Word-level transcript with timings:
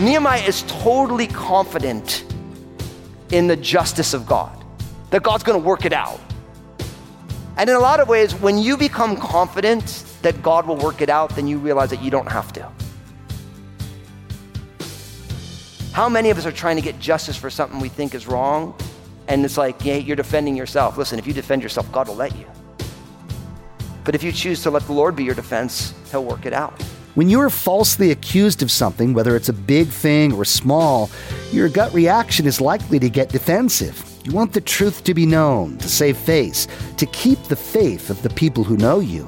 Nehemiah 0.00 0.40
is 0.40 0.62
totally 0.62 1.26
confident 1.26 2.24
in 3.30 3.46
the 3.46 3.56
justice 3.56 4.14
of 4.14 4.26
God, 4.26 4.64
that 5.10 5.22
God's 5.22 5.42
going 5.44 5.60
to 5.60 5.66
work 5.66 5.84
it 5.84 5.92
out. 5.92 6.20
And 7.60 7.68
in 7.68 7.76
a 7.76 7.80
lot 7.80 8.00
of 8.00 8.08
ways, 8.08 8.34
when 8.34 8.56
you 8.56 8.78
become 8.78 9.18
confident 9.18 10.06
that 10.22 10.42
God 10.42 10.66
will 10.66 10.78
work 10.78 11.02
it 11.02 11.10
out, 11.10 11.36
then 11.36 11.46
you 11.46 11.58
realize 11.58 11.90
that 11.90 12.02
you 12.02 12.10
don't 12.10 12.26
have 12.26 12.54
to. 12.54 12.66
How 15.92 16.08
many 16.08 16.30
of 16.30 16.38
us 16.38 16.46
are 16.46 16.52
trying 16.52 16.76
to 16.76 16.82
get 16.82 16.98
justice 16.98 17.36
for 17.36 17.50
something 17.50 17.78
we 17.78 17.90
think 17.90 18.14
is 18.14 18.26
wrong? 18.26 18.74
And 19.28 19.44
it's 19.44 19.58
like, 19.58 19.84
yeah, 19.84 19.96
you're 19.96 20.16
defending 20.16 20.56
yourself. 20.56 20.96
Listen, 20.96 21.18
if 21.18 21.26
you 21.26 21.34
defend 21.34 21.62
yourself, 21.62 21.92
God 21.92 22.08
will 22.08 22.14
let 22.14 22.34
you. 22.34 22.46
But 24.04 24.14
if 24.14 24.22
you 24.22 24.32
choose 24.32 24.62
to 24.62 24.70
let 24.70 24.84
the 24.84 24.94
Lord 24.94 25.14
be 25.14 25.24
your 25.24 25.34
defense, 25.34 25.92
He'll 26.10 26.24
work 26.24 26.46
it 26.46 26.54
out. 26.54 26.80
When 27.14 27.28
you 27.28 27.42
are 27.42 27.50
falsely 27.50 28.10
accused 28.10 28.62
of 28.62 28.70
something, 28.70 29.12
whether 29.12 29.36
it's 29.36 29.50
a 29.50 29.52
big 29.52 29.88
thing 29.88 30.32
or 30.32 30.46
small, 30.46 31.10
your 31.52 31.68
gut 31.68 31.92
reaction 31.92 32.46
is 32.46 32.58
likely 32.58 32.98
to 33.00 33.10
get 33.10 33.28
defensive. 33.28 34.09
You 34.22 34.32
want 34.32 34.52
the 34.52 34.60
truth 34.60 35.02
to 35.04 35.14
be 35.14 35.24
known, 35.24 35.78
to 35.78 35.88
save 35.88 36.16
face, 36.18 36.68
to 36.98 37.06
keep 37.06 37.42
the 37.44 37.56
faith 37.56 38.10
of 38.10 38.20
the 38.22 38.28
people 38.28 38.64
who 38.64 38.76
know 38.76 39.00
you. 39.00 39.26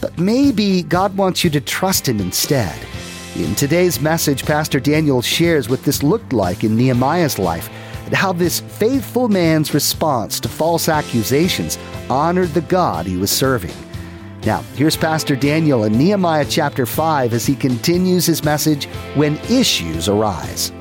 But 0.00 0.18
maybe 0.18 0.82
God 0.82 1.16
wants 1.16 1.44
you 1.44 1.50
to 1.50 1.60
trust 1.60 2.08
Him 2.08 2.18
instead. 2.18 2.76
In 3.36 3.54
today's 3.54 4.00
message, 4.00 4.44
Pastor 4.44 4.80
Daniel 4.80 5.22
shares 5.22 5.68
what 5.68 5.84
this 5.84 6.02
looked 6.02 6.32
like 6.32 6.64
in 6.64 6.76
Nehemiah's 6.76 7.38
life 7.38 7.70
and 8.06 8.14
how 8.14 8.32
this 8.32 8.58
faithful 8.58 9.28
man's 9.28 9.72
response 9.72 10.40
to 10.40 10.48
false 10.48 10.88
accusations 10.88 11.78
honored 12.10 12.50
the 12.50 12.60
God 12.62 13.06
he 13.06 13.16
was 13.16 13.30
serving. 13.30 13.74
Now, 14.44 14.62
here's 14.74 14.96
Pastor 14.96 15.36
Daniel 15.36 15.84
in 15.84 15.96
Nehemiah 15.96 16.44
chapter 16.48 16.86
5 16.86 17.32
as 17.32 17.46
he 17.46 17.54
continues 17.54 18.26
his 18.26 18.44
message 18.44 18.86
when 19.14 19.36
issues 19.48 20.08
arise. 20.08 20.72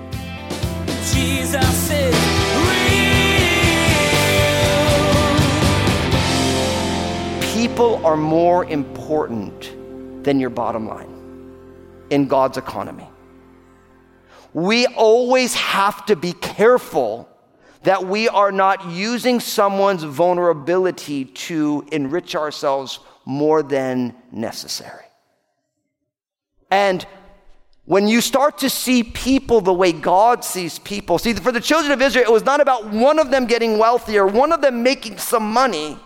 Jesus 1.13 1.72
People 7.73 8.05
are 8.05 8.15
more 8.15 8.65
important 8.65 10.23
than 10.23 10.39
your 10.39 10.51
bottom 10.51 10.87
line 10.87 11.09
in 12.11 12.27
God's 12.27 12.59
economy. 12.59 13.07
We 14.53 14.85
always 14.85 15.55
have 15.55 16.05
to 16.05 16.15
be 16.15 16.33
careful 16.33 17.27
that 17.81 18.05
we 18.05 18.29
are 18.29 18.51
not 18.51 18.91
using 18.91 19.39
someone's 19.39 20.03
vulnerability 20.03 21.25
to 21.25 21.83
enrich 21.91 22.35
ourselves 22.35 22.99
more 23.25 23.63
than 23.63 24.13
necessary. 24.31 25.05
And 26.69 27.03
when 27.85 28.07
you 28.07 28.21
start 28.21 28.59
to 28.59 28.69
see 28.69 29.01
people 29.01 29.61
the 29.61 29.73
way 29.73 29.93
God 29.93 30.45
sees 30.45 30.77
people, 30.77 31.17
see, 31.17 31.33
for 31.33 31.51
the 31.51 31.59
children 31.59 31.91
of 31.91 32.03
Israel, 32.03 32.25
it 32.25 32.31
was 32.31 32.45
not 32.45 32.61
about 32.61 32.91
one 32.91 33.17
of 33.17 33.31
them 33.31 33.47
getting 33.47 33.79
wealthier, 33.79 34.27
one 34.27 34.51
of 34.51 34.61
them 34.61 34.83
making 34.83 35.17
some 35.17 35.51
money 35.51 35.97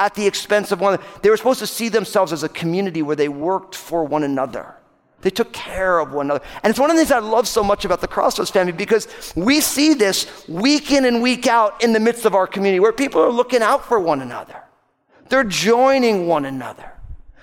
at 0.00 0.14
the 0.14 0.26
expense 0.26 0.72
of 0.72 0.80
one. 0.80 0.98
They 1.22 1.30
were 1.30 1.36
supposed 1.36 1.60
to 1.60 1.66
see 1.66 1.90
themselves 1.90 2.32
as 2.32 2.42
a 2.42 2.48
community 2.48 3.02
where 3.02 3.14
they 3.14 3.28
worked 3.28 3.76
for 3.76 4.02
one 4.02 4.24
another. 4.24 4.74
They 5.20 5.28
took 5.28 5.52
care 5.52 5.98
of 5.98 6.14
one 6.14 6.26
another. 6.26 6.42
And 6.62 6.70
it's 6.70 6.80
one 6.80 6.90
of 6.90 6.96
the 6.96 7.00
things 7.02 7.12
I 7.12 7.18
love 7.18 7.46
so 7.46 7.62
much 7.62 7.84
about 7.84 8.00
the 8.00 8.08
Crossroads 8.08 8.50
family 8.50 8.72
because 8.72 9.34
we 9.36 9.60
see 9.60 9.92
this 9.92 10.48
week 10.48 10.90
in 10.90 11.04
and 11.04 11.20
week 11.20 11.46
out 11.46 11.84
in 11.84 11.92
the 11.92 12.00
midst 12.00 12.24
of 12.24 12.34
our 12.34 12.46
community 12.46 12.80
where 12.80 12.92
people 12.92 13.20
are 13.20 13.30
looking 13.30 13.60
out 13.60 13.84
for 13.84 14.00
one 14.00 14.22
another. 14.22 14.62
They're 15.28 15.44
joining 15.44 16.26
one 16.26 16.46
another. 16.46 16.92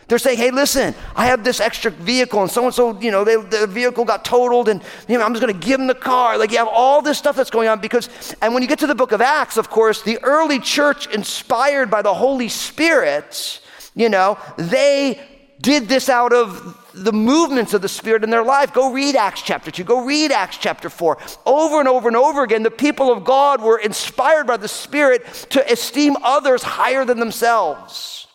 They're 0.08 0.20
saying, 0.20 0.38
hey, 0.38 0.52
listen, 0.52 0.96
I 1.16 1.26
have 1.26 1.44
this 1.44 1.60
extra 1.60 1.92
vehicle, 1.92 2.42
and 2.42 2.50
so 2.50 2.64
and 2.64 2.74
so, 2.74 3.00
you 3.02 3.12
know, 3.12 3.26
they, 3.26 3.36
the 3.36 3.68
vehicle 3.68 4.06
got 4.06 4.24
totaled, 4.24 4.70
and 4.70 4.82
you 5.10 5.18
know, 5.18 5.26
I'm 5.26 5.34
just 5.34 5.46
going 5.46 5.60
to 5.60 5.68
give 5.68 5.78
them 5.78 5.88
the 5.88 5.96
car. 5.96 6.38
Like, 6.38 6.52
you 6.52 6.58
have 6.60 6.70
all 6.72 7.02
this 7.02 7.18
stuff 7.18 7.36
that's 7.36 7.50
going 7.50 7.68
on 7.68 7.82
because, 7.82 8.08
and 8.42 8.54
when 8.54 8.64
you 8.64 8.70
get 8.70 8.80
to 8.80 8.88
the 8.88 8.96
book 8.96 9.12
of 9.12 9.20
Acts, 9.20 9.58
of 9.58 9.70
course, 9.70 10.04
the 10.04 10.18
early 10.24 10.60
church, 10.60 11.08
inspired 11.08 11.92
by 11.92 12.02
the 12.02 12.14
Holy 12.14 12.48
Spirit, 12.48 13.60
you 13.96 14.08
know, 14.08 14.38
they 14.58 15.20
did 15.60 15.90
this 15.90 16.08
out 16.08 16.32
of 16.32 16.86
the 16.94 17.12
movements 17.12 17.74
of 17.74 17.82
the 17.82 17.90
Spirit 17.90 18.24
in 18.24 18.30
their 18.30 18.44
life. 18.44 18.74
Go 18.74 18.94
read 18.94 19.16
Acts 19.16 19.42
chapter 19.42 19.72
2. 19.72 19.84
Go 19.84 20.06
read 20.06 20.32
Acts 20.32 20.58
chapter 20.58 20.90
4. 20.90 21.18
Over 21.46 21.80
and 21.80 21.90
over 21.90 22.08
and 22.08 22.16
over 22.16 22.44
again, 22.44 22.64
the 22.64 22.72
people 22.72 23.12
of 23.12 23.26
God 23.26 23.62
were 23.62 23.78
inspired 23.78 24.48
by 24.48 24.58
the 24.58 24.68
Spirit 24.68 25.26
to 25.50 25.72
esteem 25.72 26.16
others 26.24 26.64
higher 26.64 27.04
than 27.04 27.20
themselves. 27.20 28.27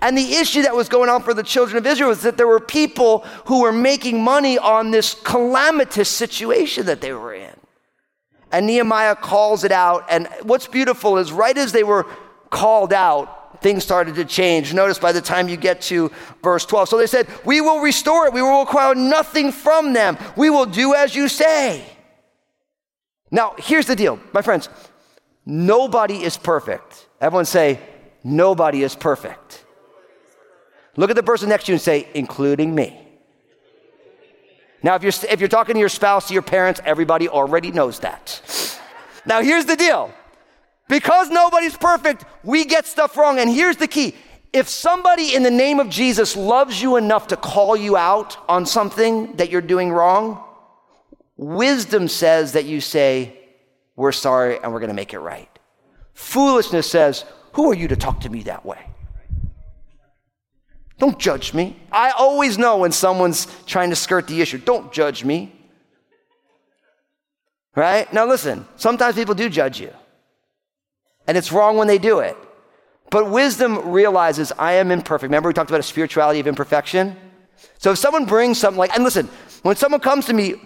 And 0.00 0.16
the 0.16 0.34
issue 0.34 0.62
that 0.62 0.74
was 0.74 0.88
going 0.88 1.10
on 1.10 1.22
for 1.22 1.34
the 1.34 1.42
children 1.42 1.78
of 1.78 1.86
Israel 1.86 2.10
was 2.10 2.22
that 2.22 2.36
there 2.36 2.46
were 2.46 2.60
people 2.60 3.20
who 3.46 3.62
were 3.62 3.72
making 3.72 4.22
money 4.22 4.58
on 4.58 4.90
this 4.90 5.14
calamitous 5.14 6.08
situation 6.08 6.86
that 6.86 7.00
they 7.00 7.12
were 7.12 7.34
in. 7.34 7.54
And 8.52 8.66
Nehemiah 8.66 9.16
calls 9.16 9.64
it 9.64 9.72
out. 9.72 10.06
And 10.10 10.28
what's 10.42 10.66
beautiful 10.66 11.18
is 11.18 11.32
right 11.32 11.56
as 11.56 11.72
they 11.72 11.84
were 11.84 12.06
called 12.50 12.92
out, 12.92 13.62
things 13.62 13.84
started 13.84 14.14
to 14.16 14.24
change. 14.24 14.74
Notice 14.74 14.98
by 14.98 15.12
the 15.12 15.20
time 15.20 15.48
you 15.48 15.56
get 15.56 15.80
to 15.82 16.10
verse 16.42 16.64
12. 16.66 16.88
So 16.88 16.98
they 16.98 17.06
said, 17.06 17.28
We 17.44 17.60
will 17.60 17.80
restore 17.80 18.26
it. 18.26 18.32
We 18.32 18.42
will 18.42 18.60
require 18.60 18.94
nothing 18.94 19.52
from 19.52 19.92
them. 19.92 20.18
We 20.36 20.50
will 20.50 20.66
do 20.66 20.94
as 20.94 21.14
you 21.14 21.28
say. 21.28 21.84
Now, 23.30 23.54
here's 23.58 23.86
the 23.86 23.94
deal, 23.94 24.18
my 24.32 24.42
friends. 24.42 24.68
Nobody 25.46 26.22
is 26.22 26.36
perfect. 26.36 27.06
Everyone 27.20 27.44
say, 27.44 27.80
Nobody 28.24 28.82
is 28.82 28.94
perfect. 28.94 29.64
Look 31.00 31.08
at 31.08 31.16
the 31.16 31.22
person 31.22 31.48
next 31.48 31.64
to 31.64 31.72
you 31.72 31.76
and 31.76 31.80
say, 31.80 32.08
including 32.12 32.74
me. 32.74 33.00
Now, 34.82 34.96
if 34.96 35.02
you're, 35.02 35.14
if 35.30 35.40
you're 35.40 35.48
talking 35.48 35.72
to 35.72 35.80
your 35.80 35.88
spouse, 35.88 36.28
to 36.28 36.34
your 36.34 36.42
parents, 36.42 36.78
everybody 36.84 37.26
already 37.26 37.72
knows 37.72 38.00
that. 38.00 38.78
Now, 39.24 39.40
here's 39.40 39.64
the 39.64 39.76
deal 39.76 40.12
because 40.88 41.30
nobody's 41.30 41.74
perfect, 41.74 42.26
we 42.44 42.66
get 42.66 42.84
stuff 42.84 43.16
wrong. 43.16 43.38
And 43.38 43.48
here's 43.48 43.78
the 43.78 43.86
key 43.86 44.14
if 44.52 44.68
somebody 44.68 45.34
in 45.34 45.42
the 45.42 45.50
name 45.50 45.80
of 45.80 45.88
Jesus 45.88 46.36
loves 46.36 46.82
you 46.82 46.96
enough 46.96 47.28
to 47.28 47.36
call 47.38 47.78
you 47.78 47.96
out 47.96 48.36
on 48.46 48.66
something 48.66 49.36
that 49.36 49.48
you're 49.48 49.62
doing 49.62 49.90
wrong, 49.90 50.44
wisdom 51.38 52.08
says 52.08 52.52
that 52.52 52.66
you 52.66 52.82
say, 52.82 53.38
We're 53.96 54.12
sorry 54.12 54.58
and 54.62 54.70
we're 54.70 54.80
going 54.80 54.88
to 54.88 54.94
make 54.94 55.14
it 55.14 55.20
right. 55.20 55.48
Foolishness 56.12 56.90
says, 56.90 57.24
Who 57.54 57.70
are 57.70 57.74
you 57.74 57.88
to 57.88 57.96
talk 57.96 58.20
to 58.20 58.28
me 58.28 58.42
that 58.42 58.66
way? 58.66 58.89
Don't 61.00 61.18
judge 61.18 61.54
me. 61.54 61.76
I 61.90 62.10
always 62.10 62.58
know 62.58 62.76
when 62.76 62.92
someone's 62.92 63.46
trying 63.64 63.88
to 63.88 63.96
skirt 63.96 64.26
the 64.26 64.42
issue. 64.42 64.58
Don't 64.58 64.92
judge 64.92 65.24
me. 65.24 65.50
Right? 67.74 68.12
Now, 68.12 68.26
listen, 68.26 68.66
sometimes 68.76 69.14
people 69.14 69.34
do 69.34 69.48
judge 69.48 69.80
you, 69.80 69.92
and 71.26 71.38
it's 71.38 71.52
wrong 71.52 71.78
when 71.78 71.88
they 71.88 71.96
do 71.96 72.18
it. 72.18 72.36
But 73.10 73.30
wisdom 73.30 73.90
realizes 73.90 74.52
I 74.58 74.74
am 74.74 74.90
imperfect. 74.90 75.30
Remember, 75.30 75.48
we 75.48 75.54
talked 75.54 75.70
about 75.70 75.80
a 75.80 75.84
spirituality 75.84 76.38
of 76.38 76.46
imperfection? 76.46 77.16
So 77.78 77.92
if 77.92 77.98
someone 77.98 78.26
brings 78.26 78.58
something 78.58 78.78
like, 78.78 78.94
and 78.94 79.02
listen, 79.02 79.26
when 79.62 79.76
someone 79.76 80.00
comes 80.00 80.26
to 80.26 80.34
me, 80.34 80.56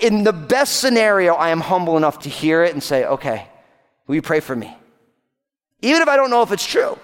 in 0.00 0.22
the 0.22 0.32
best 0.34 0.80
scenario, 0.80 1.34
I 1.34 1.48
am 1.48 1.60
humble 1.60 1.96
enough 1.96 2.20
to 2.20 2.28
hear 2.28 2.62
it 2.62 2.74
and 2.74 2.82
say, 2.82 3.04
okay, 3.06 3.48
will 4.06 4.16
you 4.16 4.22
pray 4.22 4.40
for 4.40 4.54
me? 4.54 4.76
Even 5.80 6.02
if 6.02 6.08
I 6.08 6.16
don't 6.16 6.30
know 6.30 6.42
if 6.42 6.52
it's 6.52 6.66
true. 6.66 6.98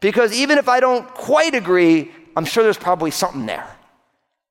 Because 0.00 0.32
even 0.32 0.58
if 0.58 0.68
I 0.68 0.80
don't 0.80 1.06
quite 1.08 1.54
agree, 1.54 2.10
I'm 2.36 2.44
sure 2.44 2.62
there's 2.62 2.78
probably 2.78 3.10
something 3.10 3.46
there. 3.46 3.76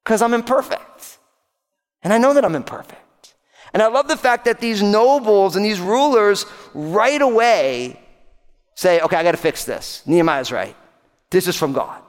Because 0.03 0.21
I'm 0.21 0.33
imperfect. 0.33 1.17
And 2.03 2.13
I 2.13 2.17
know 2.17 2.33
that 2.33 2.45
I'm 2.45 2.55
imperfect. 2.55 3.35
And 3.73 3.83
I 3.83 3.87
love 3.87 4.07
the 4.07 4.17
fact 4.17 4.45
that 4.45 4.59
these 4.59 4.81
nobles 4.81 5.55
and 5.55 5.65
these 5.65 5.79
rulers 5.79 6.45
right 6.73 7.21
away 7.21 7.99
say, 8.75 8.99
okay, 9.01 9.17
I 9.17 9.23
got 9.23 9.31
to 9.31 9.37
fix 9.37 9.65
this. 9.65 10.01
Nehemiah's 10.05 10.51
right. 10.51 10.75
This 11.29 11.47
is 11.47 11.55
from 11.55 11.73
God. 11.73 12.01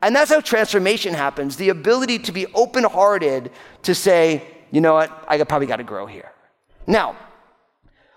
And 0.00 0.14
that's 0.14 0.30
how 0.30 0.40
transformation 0.40 1.14
happens 1.14 1.56
the 1.56 1.68
ability 1.70 2.20
to 2.20 2.32
be 2.32 2.46
open 2.54 2.84
hearted 2.84 3.50
to 3.82 3.94
say, 3.94 4.42
you 4.70 4.80
know 4.80 4.94
what, 4.94 5.24
I 5.26 5.42
probably 5.42 5.66
got 5.66 5.76
to 5.76 5.84
grow 5.84 6.06
here. 6.06 6.30
Now, 6.86 7.16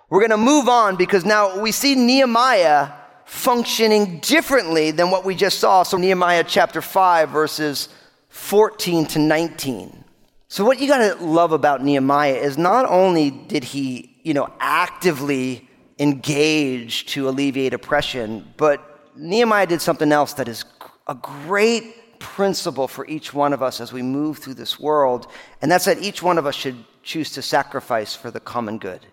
we're 0.09 0.19
going 0.19 0.31
to 0.31 0.38
move 0.38 0.69
on 0.69 0.95
because 0.95 1.25
now 1.25 1.59
we 1.59 1.71
see 1.71 1.95
Nehemiah 1.95 2.89
functioning 3.31 4.19
differently 4.19 4.92
than 4.92 5.10
what 5.10 5.24
we 5.24 5.33
just 5.33 5.60
saw. 5.60 5.83
So, 5.83 5.95
Nehemiah 5.95 6.44
chapter 6.45 6.81
5, 6.81 7.30
verses 7.30 7.88
14 8.28 9.06
to 9.06 9.19
19. 9.19 10.04
So, 10.50 10.66
what 10.66 10.81
you 10.81 10.88
got 10.89 10.98
to 10.98 11.25
love 11.25 11.54
about 11.54 11.81
Nehemiah 11.81 12.33
is 12.33 12.57
not 12.57 12.86
only 12.86 13.31
did 13.31 13.63
he, 13.63 14.18
you 14.24 14.33
know, 14.33 14.51
actively 14.60 15.66
engage 15.98 17.06
to 17.06 17.30
alleviate 17.30 17.74
oppression, 17.74 18.54
but 18.57 18.83
Nehemiah 19.16 19.66
did 19.66 19.81
something 19.81 20.12
else 20.12 20.33
that 20.33 20.50
is 20.50 20.66
a 21.07 21.16
great 21.16 22.19
principle 22.19 22.89
for 22.89 23.07
each 23.07 23.33
one 23.33 23.54
of 23.54 23.63
us 23.63 23.80
as 23.80 23.94
we 23.94 24.01
move 24.01 24.39
through 24.39 24.56
this 24.56 24.78
world, 24.78 25.28
and 25.62 25.72
that's 25.72 25.86
that 25.86 26.00
each 26.00 26.22
one 26.22 26.38
of 26.38 26.45
us 26.45 26.56
should 26.56 26.83
choose 27.01 27.31
to 27.31 27.42
sacrifice 27.42 28.13
for 28.13 28.30
the 28.30 28.42
common 28.42 28.78
good. 28.78 29.06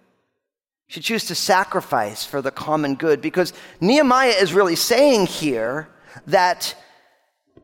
Should 0.88 1.02
choose 1.02 1.25
to 1.26 1.35
sacrifice 1.35 2.25
for 2.25 2.40
the 2.40 2.50
common 2.50 2.94
good 2.94 3.20
because 3.20 3.52
Nehemiah 3.81 4.31
is 4.31 4.55
really 4.55 4.76
saying 4.76 5.26
here 5.26 5.88
that 6.26 6.75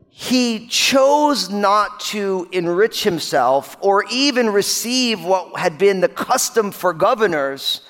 he 0.09 0.67
chose 0.67 1.49
not 1.49 1.99
to 1.99 2.47
enrich 2.51 3.03
himself 3.03 3.75
or 3.81 4.05
even 4.11 4.49
receive 4.49 5.23
what 5.23 5.59
had 5.59 5.77
been 5.77 6.01
the 6.01 6.07
custom 6.07 6.71
for 6.71 6.93
governors 6.93 7.81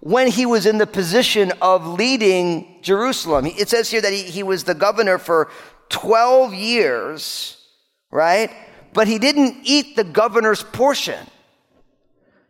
when 0.00 0.26
he 0.26 0.44
was 0.44 0.66
in 0.66 0.78
the 0.78 0.86
position 0.86 1.52
of 1.62 1.86
leading 1.86 2.80
Jerusalem. 2.82 3.46
It 3.46 3.68
says 3.68 3.90
here 3.90 4.00
that 4.00 4.12
he, 4.12 4.22
he 4.22 4.42
was 4.42 4.64
the 4.64 4.74
governor 4.74 5.18
for 5.18 5.50
12 5.90 6.52
years, 6.52 7.64
right? 8.10 8.50
But 8.92 9.06
he 9.06 9.18
didn't 9.18 9.58
eat 9.62 9.96
the 9.96 10.04
governor's 10.04 10.64
portion. 10.64 11.26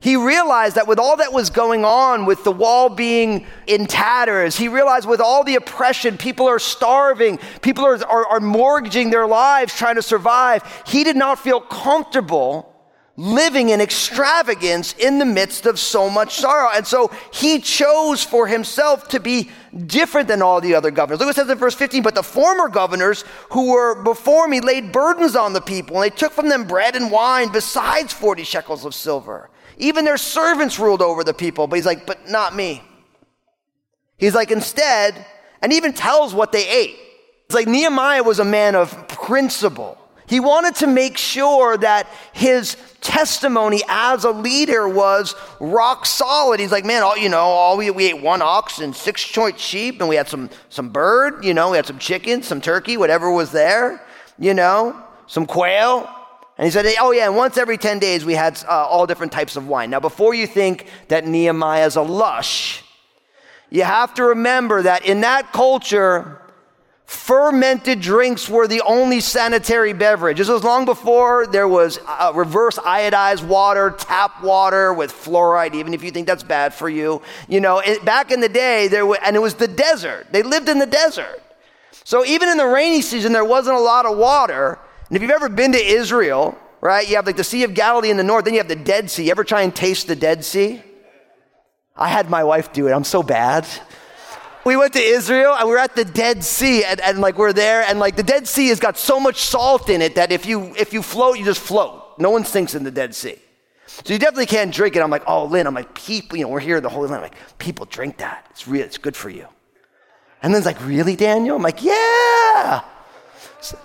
He 0.02 0.17
realized 0.17 0.76
that 0.76 0.88
with 0.88 0.99
all 0.99 1.19
that 1.19 1.31
was 1.31 1.50
going 1.50 1.85
on, 1.85 2.25
with 2.25 2.43
the 2.43 2.52
wall 2.52 2.88
being 2.88 3.47
in 3.67 3.87
tatters, 3.87 4.56
he 4.56 4.67
realized 4.67 5.06
with 5.06 5.20
all 5.20 5.44
the 5.44 5.56
oppression, 5.56 6.17
people 6.17 6.49
are 6.49 6.58
starving, 6.58 7.38
people 7.61 7.85
are, 7.85 8.02
are, 8.06 8.26
are, 8.26 8.41
mortgaging 8.41 9.11
their 9.11 9.26
lives 9.26 9.75
trying 9.75 9.97
to 9.97 10.02
survive. 10.02 10.62
He 10.87 11.05
did 11.05 11.17
not 11.17 11.38
feel 11.38 11.61
comfortable 11.61 12.75
living 13.19 13.69
in 13.69 13.82
extravagance 13.82 14.94
in 14.94 15.19
the 15.19 15.26
midst 15.26 15.67
of 15.67 15.79
so 15.79 16.08
much 16.08 16.37
sorrow. 16.37 16.70
And 16.75 16.87
so 16.87 17.11
he 17.31 17.58
chose 17.58 18.25
for 18.25 18.47
himself 18.47 19.08
to 19.08 19.20
be 19.20 19.50
different 19.87 20.29
than 20.29 20.41
all 20.41 20.62
the 20.62 20.75
other 20.75 20.91
governors. 20.91 21.20
Look 21.20 21.26
what 21.26 21.37
it 21.37 21.41
says 21.41 21.50
in 21.50 21.58
verse 21.58 21.75
15, 21.75 22.02
but 22.02 22.14
the 22.14 22.23
former 22.23 22.70
governors 22.70 23.26
who 23.50 23.73
were 23.73 24.02
before 24.02 24.49
me 24.49 24.62
laid 24.62 24.93
burdens 24.93 25.37
on 25.37 25.52
the 25.52 25.61
people, 25.61 26.00
and 26.00 26.11
they 26.11 26.17
took 26.17 26.32
from 26.32 26.49
them 26.49 26.64
bread 26.64 26.97
and 26.97 27.11
wine 27.11 27.52
besides 27.52 28.14
40 28.14 28.44
shekels 28.44 28.87
of 28.87 28.94
silver. 28.94 29.50
Even 29.81 30.05
their 30.05 30.17
servants 30.17 30.79
ruled 30.79 31.03
over 31.03 31.25
the 31.25 31.35
people. 31.35 31.67
But 31.67 31.77
he's 31.77 31.87
like, 31.87 32.06
but 32.06 32.29
not 32.29 32.55
me. 32.55 32.82
He's 34.17 34.35
like, 34.35 34.50
instead, 34.50 35.27
and 35.62 35.73
even 35.73 35.93
tells 35.93 36.35
what 36.35 36.53
they 36.53 36.69
ate. 36.69 36.97
It's 37.47 37.55
like 37.55 37.67
Nehemiah 37.67 38.23
was 38.23 38.38
a 38.38 38.44
man 38.44 38.77
of 38.77 39.09
principle. 39.09 39.97
He 40.29 40.38
wanted 40.38 40.77
to 40.77 40.87
make 40.87 41.19
sure 41.19 41.77
that 41.79 42.06
his 42.32 42.77
testimony 43.00 43.82
as 43.88 44.23
a 44.23 44.31
leader 44.31 44.88
was 44.88 45.35
rock 45.59 46.06
solid. 46.06 46.61
He's 46.61 46.71
like, 46.71 46.85
man, 46.85 47.03
all, 47.03 47.17
you 47.17 47.29
know, 47.29 47.41
all 47.41 47.76
we, 47.76 47.91
we 47.91 48.11
ate 48.11 48.23
one 48.23 48.41
ox 48.41 48.79
and 48.79 48.94
six 48.94 49.26
joint 49.26 49.59
sheep, 49.59 49.99
and 49.99 50.09
we 50.09 50.15
had 50.15 50.29
some, 50.29 50.49
some 50.69 50.91
bird, 50.91 51.44
you 51.44 51.53
know, 51.53 51.71
we 51.71 51.79
had 51.79 51.87
some 51.87 51.99
chicken, 51.99 52.44
some 52.44 52.61
turkey, 52.61 52.97
whatever 52.97 53.33
was 53.33 53.50
there, 53.50 54.06
you 54.38 54.55
know, 54.55 55.03
some 55.26 55.47
quail. 55.47 56.09
And 56.61 56.67
he 56.67 56.71
said, 56.71 56.85
Oh, 57.01 57.11
yeah, 57.11 57.25
and 57.25 57.37
once 57.37 57.57
every 57.57 57.79
10 57.79 58.01
days 58.01 58.23
we 58.23 58.35
had 58.35 58.62
uh, 58.69 58.87
all 58.87 59.07
different 59.07 59.33
types 59.33 59.57
of 59.57 59.67
wine. 59.67 59.89
Now, 59.89 59.99
before 59.99 60.35
you 60.35 60.47
think 60.47 60.89
that 61.09 61.27
Nehemiah 61.27 61.87
is 61.87 61.97
a 61.97 62.03
lush, 62.03 62.85
you 63.71 63.83
have 63.83 64.12
to 64.17 64.25
remember 64.25 64.83
that 64.83 65.07
in 65.07 65.23
that 65.23 65.55
culture, 65.55 66.39
fermented 67.07 68.03
drinks 68.03 68.47
were 68.47 68.69
the 68.69 68.83
only 68.83 69.21
sanitary 69.21 69.95
beverage. 69.95 70.37
This 70.37 70.51
was 70.51 70.62
long 70.62 70.85
before 70.85 71.47
there 71.47 71.67
was 71.67 71.99
uh, 72.07 72.31
reverse 72.35 72.77
iodized 72.77 73.43
water, 73.43 73.95
tap 73.99 74.43
water 74.43 74.93
with 74.93 75.11
fluoride, 75.12 75.73
even 75.75 75.95
if 75.95 76.05
you 76.05 76.11
think 76.11 76.27
that's 76.27 76.43
bad 76.43 76.75
for 76.75 76.91
you. 76.91 77.23
You 77.49 77.62
know, 77.62 77.79
it, 77.79 78.05
back 78.05 78.31
in 78.31 78.41
the 78.41 78.51
day, 78.51 78.87
there 78.87 79.11
and 79.25 79.35
it 79.35 79.41
was 79.41 79.55
the 79.55 79.67
desert. 79.67 80.27
They 80.31 80.43
lived 80.43 80.69
in 80.69 80.79
the 80.79 80.85
desert. 80.85 81.43
So 82.05 82.23
even 82.27 82.51
in 82.51 82.59
the 82.59 82.67
rainy 82.67 83.01
season, 83.01 83.33
there 83.33 83.47
wasn't 83.47 83.79
a 83.79 83.81
lot 83.81 84.05
of 84.05 84.19
water. 84.19 84.79
And 85.11 85.17
if 85.17 85.23
you've 85.23 85.33
ever 85.33 85.49
been 85.49 85.73
to 85.73 85.85
Israel, 85.85 86.57
right, 86.81 87.09
you 87.09 87.17
have 87.17 87.27
like 87.27 87.37
the 87.37 87.45
Sea 87.45 87.65
of 87.65 87.75
Galilee 87.75 88.11
in 88.11 88.17
the 88.17 88.23
north, 88.23 88.45
then 88.45 88.55
you 88.55 88.61
have 88.61 88.69
the 88.69 88.77
Dead 88.77 89.11
Sea. 89.11 89.25
You 89.25 89.33
ever 89.33 89.43
try 89.43 89.62
and 89.62 89.75
taste 89.75 90.07
the 90.07 90.15
Dead 90.15 90.45
Sea? 90.45 90.83
I 91.97 92.09
had 92.09 92.31
my 92.31 92.45
wife 92.45 92.73
do 92.73 92.87
it. 92.87 92.93
I'm 92.93 93.05
so 93.05 93.25
bad. 93.25 93.67
We 94.65 94.77
went 94.77 94.93
to 94.93 95.01
Israel 95.01 95.57
and 95.59 95.67
we 95.67 95.73
were 95.75 95.81
at 95.81 95.97
the 95.97 96.05
Dead 96.05 96.45
Sea 96.45 96.85
and, 96.85 97.01
and 97.01 97.19
like 97.19 97.39
we're 97.39 97.53
there 97.53 97.83
and 97.83 97.99
like 97.99 98.15
the 98.15 98.23
Dead 98.23 98.47
Sea 98.47 98.69
has 98.69 98.79
got 98.79 98.97
so 98.97 99.19
much 99.19 99.41
salt 99.41 99.91
in 99.91 100.01
it 100.01 100.15
that 100.15 100.31
if 100.31 100.47
you 100.47 100.75
if 100.77 100.93
you 100.93 101.03
float, 101.03 101.39
you 101.39 101.45
just 101.45 101.61
float. 101.61 102.21
No 102.21 102.31
one 102.31 102.45
sinks 102.45 102.77
in 102.77 102.85
the 102.85 102.91
Dead 102.93 103.12
Sea. 103.12 103.37
So 103.87 104.12
you 104.12 104.21
definitely 104.21 104.47
can't 104.47 104.73
drink 104.73 104.95
it. 104.95 105.03
I'm 105.03 105.11
like, 105.11 105.25
oh 105.27 105.47
Lynn, 105.47 105.67
I'm 105.67 105.75
like, 105.75 105.93
people, 105.95 106.39
you 106.39 106.45
know, 106.45 106.51
we're 106.51 106.61
here 106.61 106.77
in 106.77 106.85
the 106.85 106.89
Holy 106.89 107.09
Land. 107.09 107.25
I'm 107.25 107.31
like, 107.31 107.59
people 107.59 107.85
drink 107.87 108.19
that. 108.19 108.47
It's 108.51 108.69
real, 108.69 108.85
it's 108.85 108.99
good 108.99 109.17
for 109.17 109.29
you. 109.29 109.49
And 110.43 110.55
then 110.55 110.61
it's 110.61 110.67
like, 110.67 110.87
really, 110.87 111.17
Daniel? 111.17 111.57
I'm 111.57 111.62
like, 111.62 111.83
yeah. 111.83 112.83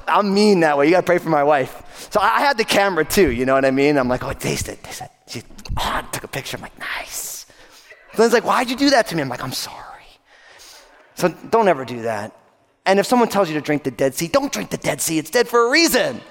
I'm 0.08 0.34
mean 0.34 0.62
that 0.62 0.78
way. 0.78 0.86
You 0.86 0.92
got 0.92 1.02
to 1.02 1.06
pray 1.06 1.18
for 1.18 1.30
my 1.30 1.44
wife. 1.44 2.10
So 2.12 2.20
I 2.20 2.40
had 2.40 2.58
the 2.58 2.64
camera 2.64 3.06
too, 3.06 3.32
you 3.32 3.46
know 3.46 3.54
what 3.54 3.66
I 3.66 3.72
mean? 3.72 3.98
I'm 3.98 4.08
like, 4.08 4.24
oh, 4.24 4.34
taste 4.34 4.70
it. 4.70 4.84
Taste 4.84 5.02
it. 5.02 5.12
She 5.28 5.44
oh, 5.78 6.08
took 6.12 6.24
a 6.24 6.28
picture. 6.28 6.58
I'm 6.58 6.62
like, 6.62 6.78
nice. 6.80 7.46
Then 8.16 8.26
it's 8.26 8.34
like, 8.34 8.46
why'd 8.46 8.70
you 8.70 8.76
do 8.76 8.92
that 8.92 9.08
to 9.08 9.16
me? 9.16 9.22
I'm 9.22 9.30
like, 9.30 9.44
I'm 9.44 9.52
sorry. 9.52 10.04
So 11.16 11.30
don't 11.50 11.68
ever 11.68 11.86
do 11.86 12.04
that. 12.04 12.36
And 12.88 13.00
if 13.00 13.08
someone 13.08 13.30
tells 13.30 13.50
you 13.50 13.56
to 13.56 13.62
drink 13.62 13.84
the 13.84 13.90
Dead 13.90 14.14
Sea, 14.14 14.28
don't 14.28 14.52
drink 14.52 14.70
the 14.70 14.78
Dead 14.78 15.02
Sea. 15.02 15.18
It's 15.18 15.32
dead 15.32 15.48
for 15.48 15.68
a 15.68 15.72
reason, 15.72 16.22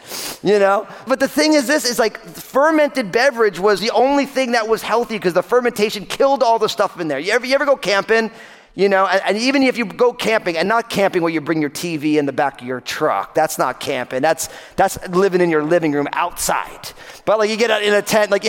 you 0.43 0.61
know? 0.61 0.87
But 1.07 1.19
the 1.19 1.27
thing 1.27 1.55
is 1.55 1.67
this, 1.67 1.85
is 1.85 1.99
like 1.99 2.19
fermented 2.21 3.11
beverage 3.11 3.59
was 3.59 3.81
the 3.81 3.91
only 3.91 4.25
thing 4.25 4.53
that 4.53 4.69
was 4.69 4.81
healthy 4.81 5.17
because 5.17 5.35
the 5.35 5.43
fermentation 5.43 6.07
killed 6.07 6.45
all 6.45 6.61
the 6.61 6.69
stuff 6.69 7.01
in 7.01 7.09
there. 7.09 7.19
You 7.19 7.33
ever, 7.33 7.45
you 7.45 7.55
ever 7.57 7.65
go 7.65 7.77
camping 7.77 8.31
you 8.75 8.89
know, 8.89 9.07
and, 9.07 9.23
and, 9.25 9.39
even 9.39 9.63
if 9.63 9.79
you 9.79 9.85
go 9.85 10.13
camping, 10.13 10.57
and 10.57 10.69
not 10.69 10.91
camping 10.91 11.23
where 11.23 11.31
you 11.31 11.41
bring 11.41 11.61
your 11.61 11.71
TV 11.71 12.17
in 12.17 12.27
the 12.27 12.33
back 12.33 12.61
of 12.61 12.67
your 12.67 12.81
truck, 12.81 13.33
that's 13.33 13.57
not 13.57 13.79
camping. 13.79 14.21
That's 14.21 14.49
that's 14.75 15.09
living 15.09 15.41
in 15.41 15.49
your 15.49 15.63
living 15.63 15.93
room 15.93 16.09
outside. 16.13 16.91
But 17.25 17.39
like 17.39 17.51
you 17.51 17.57
get 17.57 17.71
out 17.71 17.85
in 17.85 17.95
a 17.95 18.03
tent, 18.03 18.33
like 18.33 18.45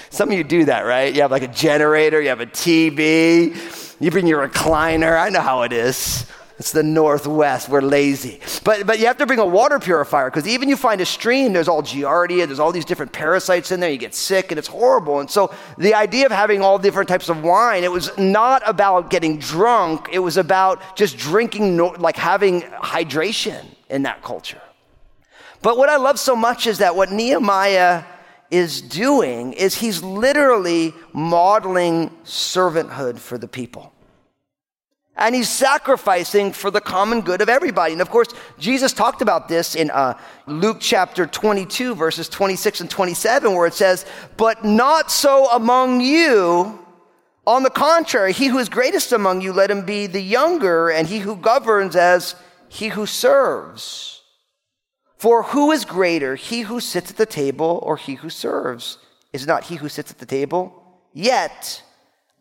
some 0.10 0.30
of 0.30 0.38
you 0.38 0.44
do 0.44 0.66
that, 0.66 0.82
right? 0.82 1.12
You 1.12 1.22
have 1.22 1.32
like 1.32 1.42
a 1.42 1.48
generator, 1.48 2.20
you 2.20 2.28
have 2.28 2.40
a 2.40 2.46
TV, 2.46 3.96
you 4.00 4.10
bring 4.12 4.28
your 4.28 4.46
recliner. 4.46 5.20
I 5.20 5.30
know 5.30 5.40
how 5.40 5.62
it 5.62 5.72
is. 5.72 6.24
It's 6.58 6.70
the 6.70 6.84
Northwest. 6.84 7.68
We're 7.68 7.80
lazy. 7.80 8.40
But, 8.62 8.86
but 8.86 9.00
you 9.00 9.06
have 9.06 9.18
to 9.18 9.26
bring 9.26 9.40
a 9.40 9.46
water 9.46 9.80
purifier 9.80 10.30
because 10.30 10.46
even 10.46 10.68
you 10.68 10.76
find 10.76 11.00
a 11.00 11.06
stream, 11.06 11.52
there's 11.52 11.66
all 11.66 11.82
giardia, 11.82 12.46
there's 12.46 12.60
all 12.60 12.70
these 12.70 12.84
different 12.84 13.12
parasites 13.12 13.72
in 13.72 13.80
there. 13.80 13.90
You 13.90 13.98
get 13.98 14.14
sick 14.14 14.52
and 14.52 14.58
it's 14.58 14.68
horrible. 14.68 15.18
And 15.18 15.28
so 15.28 15.52
the 15.78 15.94
idea 15.94 16.26
of 16.26 16.32
having 16.32 16.62
all 16.62 16.78
different 16.78 17.08
types 17.08 17.28
of 17.28 17.42
wine, 17.42 17.82
it 17.82 17.90
was 17.90 18.16
not 18.16 18.62
about 18.66 19.10
getting 19.10 19.38
drunk. 19.38 20.08
It 20.12 20.20
was 20.20 20.36
about 20.36 20.96
just 20.96 21.16
drinking, 21.16 21.76
like 21.76 22.16
having 22.16 22.62
hydration 22.62 23.64
in 23.90 24.02
that 24.02 24.22
culture. 24.22 24.62
But 25.60 25.76
what 25.76 25.88
I 25.88 25.96
love 25.96 26.20
so 26.20 26.36
much 26.36 26.66
is 26.66 26.78
that 26.78 26.94
what 26.94 27.10
Nehemiah 27.10 28.04
is 28.50 28.82
doing 28.82 29.54
is 29.54 29.74
he's 29.74 30.02
literally 30.02 30.94
modeling 31.12 32.10
servanthood 32.24 33.18
for 33.18 33.38
the 33.38 33.48
people. 33.48 33.93
And 35.16 35.34
he's 35.34 35.48
sacrificing 35.48 36.52
for 36.52 36.70
the 36.70 36.80
common 36.80 37.20
good 37.20 37.40
of 37.40 37.48
everybody. 37.48 37.92
And 37.92 38.02
of 38.02 38.10
course, 38.10 38.28
Jesus 38.58 38.92
talked 38.92 39.22
about 39.22 39.46
this 39.46 39.76
in 39.76 39.90
uh, 39.90 40.18
Luke 40.46 40.78
chapter 40.80 41.24
22, 41.24 41.94
verses 41.94 42.28
26 42.28 42.80
and 42.80 42.90
27, 42.90 43.54
where 43.54 43.66
it 43.66 43.74
says, 43.74 44.06
But 44.36 44.64
not 44.64 45.10
so 45.12 45.48
among 45.50 46.00
you. 46.00 46.80
On 47.46 47.62
the 47.62 47.70
contrary, 47.70 48.32
he 48.32 48.46
who 48.46 48.58
is 48.58 48.68
greatest 48.68 49.12
among 49.12 49.42
you, 49.42 49.52
let 49.52 49.70
him 49.70 49.84
be 49.84 50.06
the 50.06 50.22
younger, 50.22 50.90
and 50.90 51.06
he 51.06 51.18
who 51.18 51.36
governs 51.36 51.94
as 51.94 52.34
he 52.68 52.88
who 52.88 53.06
serves. 53.06 54.22
For 55.18 55.42
who 55.44 55.70
is 55.70 55.84
greater, 55.84 56.34
he 56.34 56.62
who 56.62 56.80
sits 56.80 57.10
at 57.10 57.16
the 57.16 57.26
table 57.26 57.80
or 57.82 57.96
he 57.96 58.14
who 58.14 58.28
serves? 58.28 58.98
Is 59.32 59.46
not 59.46 59.64
he 59.64 59.76
who 59.76 59.88
sits 59.88 60.10
at 60.10 60.18
the 60.18 60.26
table? 60.26 60.82
Yet, 61.12 61.82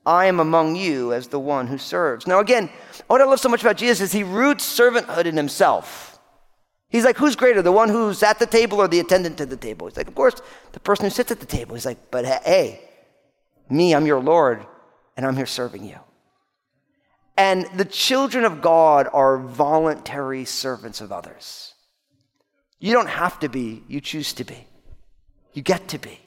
I 0.06 0.26
am 0.26 0.40
among 0.40 0.76
you 0.76 1.14
as 1.14 1.28
the 1.28 1.40
one 1.40 1.68
who 1.68 1.78
serves. 1.78 2.28
Now, 2.28 2.40
again, 2.40 2.70
what 3.08 3.22
I 3.22 3.26
love 3.26 3.40
so 3.40 3.50
much 3.50 3.62
about 3.62 3.78
Jesus 3.78 4.02
is 4.02 4.12
he 4.12 4.24
roots 4.24 4.66
servanthood 4.66 5.26
in 5.26 5.38
himself. 5.38 6.20
He's 6.90 7.06
like, 7.06 7.18
who's 7.18 7.36
greater, 7.36 7.62
the 7.62 7.72
one 7.72 7.90
who's 7.90 8.22
at 8.22 8.38
the 8.38 8.46
table 8.46 8.80
or 8.80 8.88
the 8.88 9.00
attendant 9.00 9.38
to 9.38 9.46
the 9.46 9.58
table? 9.58 9.88
He's 9.88 9.98
like, 9.98 10.08
of 10.08 10.16
course, 10.16 10.36
the 10.74 10.80
person 10.80 11.06
who 11.06 11.10
sits 11.10 11.32
at 11.32 11.40
the 11.40 11.46
table. 11.46 11.76
He's 11.76 11.86
like, 11.86 12.12
but 12.12 12.26
hey, 12.26 12.82
me, 13.70 13.96
I'm 13.96 14.06
your 14.06 14.20
Lord, 14.20 14.66
and 15.18 15.26
I'm 15.26 15.36
here 15.36 15.46
serving 15.46 15.86
you. 15.86 15.98
And 17.36 17.66
the 17.76 17.86
children 17.86 18.46
of 18.46 18.62
God 18.62 19.08
are 19.12 19.40
voluntary 19.40 20.46
servants 20.46 21.02
of 21.02 21.12
others. 21.12 21.74
You 22.80 22.94
don't 22.94 23.10
have 23.10 23.40
to 23.40 23.50
be, 23.50 23.84
you 23.88 24.02
choose 24.02 24.34
to 24.34 24.44
be. 24.44 24.68
You 25.54 25.62
get 25.62 25.88
to 25.90 25.98
be. 25.98 26.20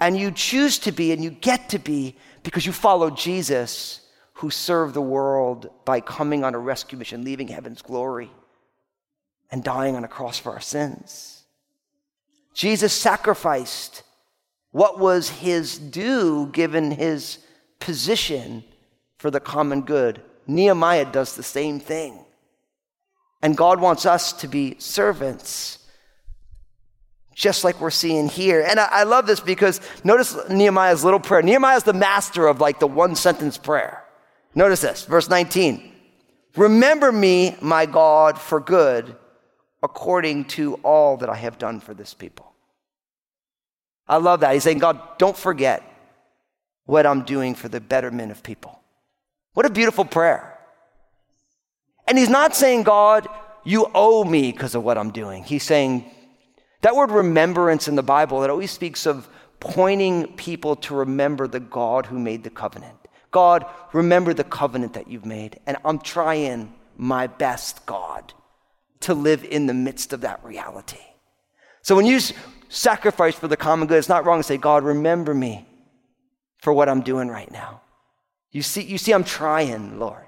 And 0.00 0.18
you 0.18 0.30
choose 0.30 0.78
to 0.80 0.92
be 0.92 1.12
and 1.12 1.22
you 1.22 1.30
get 1.30 1.70
to 1.70 1.78
be 1.78 2.16
because 2.44 2.64
you 2.64 2.72
follow 2.72 3.10
Jesus 3.10 4.00
who 4.34 4.50
served 4.50 4.94
the 4.94 5.02
world 5.02 5.70
by 5.84 6.00
coming 6.00 6.44
on 6.44 6.54
a 6.54 6.58
rescue 6.58 6.96
mission, 6.96 7.24
leaving 7.24 7.48
heaven's 7.48 7.82
glory, 7.82 8.30
and 9.50 9.64
dying 9.64 9.96
on 9.96 10.04
a 10.04 10.08
cross 10.08 10.38
for 10.38 10.52
our 10.52 10.60
sins. 10.60 11.44
Jesus 12.52 12.92
sacrificed 12.92 14.04
what 14.70 14.98
was 14.98 15.28
his 15.28 15.78
due 15.78 16.46
given 16.52 16.90
his 16.90 17.38
position 17.80 18.64
for 19.18 19.30
the 19.30 19.40
common 19.40 19.82
good. 19.82 20.20
Nehemiah 20.46 21.10
does 21.10 21.34
the 21.34 21.42
same 21.42 21.80
thing. 21.80 22.18
And 23.42 23.56
God 23.56 23.80
wants 23.80 24.06
us 24.06 24.32
to 24.34 24.48
be 24.48 24.76
servants, 24.78 25.78
just 27.34 27.64
like 27.64 27.80
we're 27.80 27.90
seeing 27.90 28.28
here. 28.28 28.62
And 28.62 28.78
I, 28.78 28.88
I 28.90 29.02
love 29.04 29.26
this 29.26 29.40
because 29.40 29.80
notice 30.04 30.36
Nehemiah's 30.48 31.04
little 31.04 31.20
prayer. 31.20 31.42
Nehemiah 31.42 31.76
is 31.76 31.82
the 31.82 31.92
master 31.92 32.46
of 32.46 32.60
like 32.60 32.78
the 32.78 32.86
one 32.86 33.16
sentence 33.16 33.58
prayer. 33.58 34.04
Notice 34.54 34.82
this, 34.82 35.04
verse 35.04 35.28
19. 35.28 35.92
Remember 36.56 37.10
me, 37.10 37.56
my 37.60 37.86
God, 37.86 38.38
for 38.38 38.60
good, 38.60 39.16
according 39.82 40.44
to 40.44 40.74
all 40.76 41.16
that 41.16 41.28
I 41.28 41.34
have 41.34 41.58
done 41.58 41.80
for 41.80 41.92
this 41.92 42.14
people. 42.14 42.52
I 44.06 44.18
love 44.18 44.40
that. 44.40 44.54
He's 44.54 44.62
saying, 44.62 44.78
God, 44.78 45.00
don't 45.18 45.36
forget 45.36 45.82
what 46.84 47.06
I'm 47.06 47.22
doing 47.22 47.54
for 47.54 47.68
the 47.68 47.80
betterment 47.80 48.30
of 48.30 48.42
people. 48.42 48.78
What 49.54 49.66
a 49.66 49.70
beautiful 49.70 50.04
prayer. 50.04 50.58
And 52.06 52.18
he's 52.18 52.28
not 52.28 52.54
saying, 52.54 52.82
God, 52.82 53.26
you 53.64 53.90
owe 53.94 54.24
me 54.24 54.52
because 54.52 54.74
of 54.74 54.84
what 54.84 54.98
I'm 54.98 55.10
doing. 55.10 55.42
He's 55.42 55.62
saying, 55.62 56.10
that 56.84 56.94
word 56.94 57.10
remembrance 57.10 57.88
in 57.88 57.94
the 57.94 58.02
Bible, 58.02 58.44
it 58.44 58.50
always 58.50 58.70
speaks 58.70 59.06
of 59.06 59.26
pointing 59.58 60.34
people 60.34 60.76
to 60.76 60.94
remember 60.94 61.48
the 61.48 61.58
God 61.58 62.04
who 62.04 62.18
made 62.18 62.44
the 62.44 62.50
covenant. 62.50 62.98
God, 63.30 63.64
remember 63.94 64.34
the 64.34 64.44
covenant 64.44 64.92
that 64.92 65.08
you've 65.08 65.24
made. 65.24 65.58
And 65.66 65.78
I'm 65.82 65.98
trying 65.98 66.74
my 66.98 67.26
best, 67.26 67.86
God, 67.86 68.34
to 69.00 69.14
live 69.14 69.44
in 69.44 69.64
the 69.64 69.72
midst 69.72 70.12
of 70.12 70.20
that 70.20 70.44
reality. 70.44 71.00
So 71.80 71.96
when 71.96 72.04
you 72.04 72.20
sacrifice 72.68 73.34
for 73.34 73.48
the 73.48 73.56
common 73.56 73.88
good, 73.88 73.96
it's 73.96 74.10
not 74.10 74.26
wrong 74.26 74.40
to 74.40 74.42
say, 74.42 74.58
God, 74.58 74.84
remember 74.84 75.32
me 75.32 75.66
for 76.58 76.74
what 76.74 76.90
I'm 76.90 77.00
doing 77.00 77.28
right 77.28 77.50
now. 77.50 77.80
You 78.52 78.60
see, 78.60 78.82
you 78.82 78.98
see, 78.98 79.12
I'm 79.12 79.24
trying, 79.24 79.98
Lord. 79.98 80.26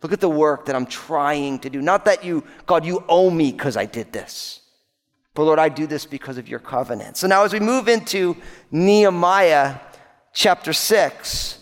Look 0.00 0.12
at 0.12 0.20
the 0.20 0.30
work 0.30 0.66
that 0.66 0.76
I'm 0.76 0.86
trying 0.86 1.58
to 1.58 1.70
do. 1.70 1.82
Not 1.82 2.04
that 2.04 2.24
you, 2.24 2.44
God, 2.66 2.84
you 2.84 3.02
owe 3.08 3.30
me 3.30 3.50
because 3.50 3.76
I 3.76 3.86
did 3.86 4.12
this. 4.12 4.60
But 5.34 5.44
Lord, 5.44 5.58
I 5.58 5.68
do 5.68 5.86
this 5.86 6.06
because 6.06 6.38
of 6.38 6.48
your 6.48 6.60
covenant. 6.60 7.16
So 7.16 7.26
now 7.26 7.44
as 7.44 7.52
we 7.52 7.60
move 7.60 7.88
into 7.88 8.36
Nehemiah 8.70 9.76
chapter 10.32 10.72
6, 10.72 11.58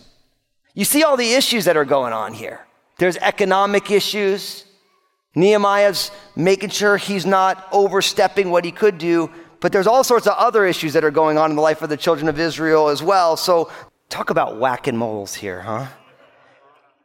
you 0.75 0.85
see 0.85 1.03
all 1.03 1.17
the 1.17 1.33
issues 1.33 1.65
that 1.65 1.75
are 1.75 1.85
going 1.85 2.13
on 2.13 2.33
here. 2.33 2.65
There's 2.99 3.17
economic 3.17 3.89
issues. 3.89 4.65
Nehemiah's 5.35 6.11
making 6.35 6.69
sure 6.69 6.97
he's 6.97 7.25
not 7.25 7.67
overstepping 7.71 8.51
what 8.51 8.63
he 8.63 8.71
could 8.71 8.99
do, 8.99 9.31
but 9.59 9.71
there's 9.71 9.87
all 9.87 10.03
sorts 10.03 10.27
of 10.27 10.33
other 10.37 10.65
issues 10.65 10.93
that 10.93 11.03
are 11.03 11.11
going 11.11 11.39
on 11.39 11.49
in 11.49 11.55
the 11.55 11.61
life 11.61 11.81
of 11.81 11.89
the 11.89 11.97
children 11.97 12.27
of 12.27 12.39
Israel 12.39 12.89
as 12.89 13.01
well. 13.01 13.35
So 13.35 13.71
talk 14.09 14.29
about 14.29 14.57
whacking 14.57 14.97
moles 14.97 15.33
here, 15.33 15.61
huh? 15.61 15.87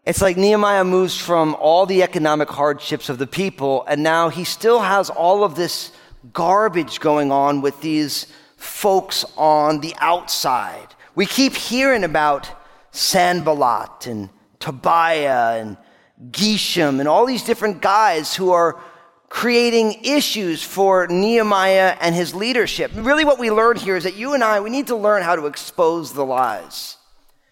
It's 0.05 0.23
like 0.23 0.37
Nehemiah 0.37 0.85
moves 0.85 1.19
from 1.19 1.55
all 1.55 1.85
the 1.85 2.03
economic 2.03 2.49
hardships 2.49 3.09
of 3.09 3.19
the 3.19 3.27
people, 3.27 3.85
and 3.87 4.03
now 4.03 4.31
he 4.31 4.45
still 4.45 4.81
has 4.81 5.11
all 5.11 5.45
of 5.45 5.55
this 5.55 5.93
garbage 6.33 7.01
going 7.01 7.33
on 7.33 7.61
with 7.61 7.81
these 7.81 8.27
folks 8.57 9.25
on 9.37 9.81
the 9.81 9.95
outside. 9.99 10.89
We 11.15 11.27
keep 11.27 11.55
hearing 11.55 12.05
about 12.05 12.51
Sanballat 12.91 14.07
and 14.07 14.31
Tobiah 14.59 15.61
and 15.61 15.77
Geshem 16.31 16.99
and 16.99 17.09
all 17.09 17.27
these 17.27 17.45
different 17.45 17.81
guys 17.81 18.35
who 18.35 18.51
are 18.51 18.81
creating 19.29 20.05
issues 20.05 20.63
for 20.63 21.07
Nehemiah 21.07 21.97
and 22.01 22.15
his 22.15 22.35
leadership. 22.35 22.91
Really, 22.95 23.25
what 23.25 23.39
we 23.39 23.51
learn 23.51 23.77
here 23.77 23.97
is 23.97 24.05
that 24.05 24.17
you 24.17 24.35
and 24.35 24.43
I, 24.43 24.61
we 24.61 24.71
need 24.71 24.89
to 24.89 24.97
learn 24.97 25.23
how 25.23 25.37
to 25.37 25.47
expose 25.47 26.13
the 26.13 26.25
lies. 26.25 26.97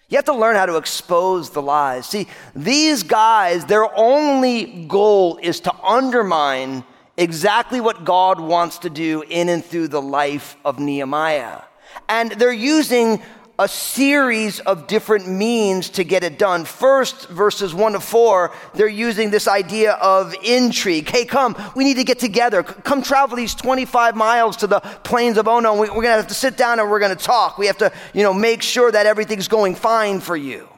You 0.08 0.16
have 0.16 0.24
to 0.26 0.34
learn 0.34 0.56
how 0.56 0.66
to 0.66 0.76
expose 0.76 1.50
the 1.50 1.62
lies. 1.62 2.06
See, 2.06 2.28
these 2.54 3.02
guys, 3.02 3.64
their 3.64 3.86
only 3.98 4.86
goal 4.86 5.38
is 5.42 5.60
to 5.60 5.74
undermine 5.82 6.84
exactly 7.16 7.80
what 7.80 8.04
God 8.04 8.40
wants 8.40 8.78
to 8.80 8.90
do 8.90 9.22
in 9.28 9.48
and 9.48 9.64
through 9.64 9.88
the 9.88 10.02
life 10.02 10.56
of 10.64 10.78
Nehemiah. 10.78 11.62
And 12.08 12.32
they're 12.32 12.52
using 12.52 13.22
a 13.58 13.66
series 13.66 14.60
of 14.60 14.86
different 14.86 15.26
means 15.26 15.88
to 15.88 16.04
get 16.04 16.22
it 16.22 16.38
done. 16.38 16.64
First, 16.66 17.28
verses 17.28 17.74
one 17.74 17.92
to 17.92 18.00
four, 18.00 18.52
they're 18.74 18.86
using 18.86 19.30
this 19.30 19.48
idea 19.48 19.92
of 19.92 20.34
intrigue. 20.44 21.08
Hey, 21.08 21.24
come, 21.24 21.56
we 21.74 21.84
need 21.84 21.96
to 21.96 22.04
get 22.04 22.18
together. 22.18 22.62
Come 22.62 23.02
travel 23.02 23.36
these 23.36 23.54
25 23.54 24.14
miles 24.14 24.58
to 24.58 24.66
the 24.66 24.80
plains 24.80 25.38
of 25.38 25.48
Ono. 25.48 25.74
We're 25.74 25.86
going 25.86 26.02
to 26.02 26.10
have 26.10 26.26
to 26.26 26.34
sit 26.34 26.58
down 26.58 26.80
and 26.80 26.90
we're 26.90 27.00
going 27.00 27.16
to 27.16 27.24
talk. 27.24 27.56
We 27.56 27.66
have 27.66 27.78
to, 27.78 27.92
you 28.12 28.22
know, 28.22 28.34
make 28.34 28.60
sure 28.60 28.92
that 28.92 29.06
everything's 29.06 29.48
going 29.48 29.74
fine 29.74 30.20
for 30.20 30.36
you. 30.36 30.68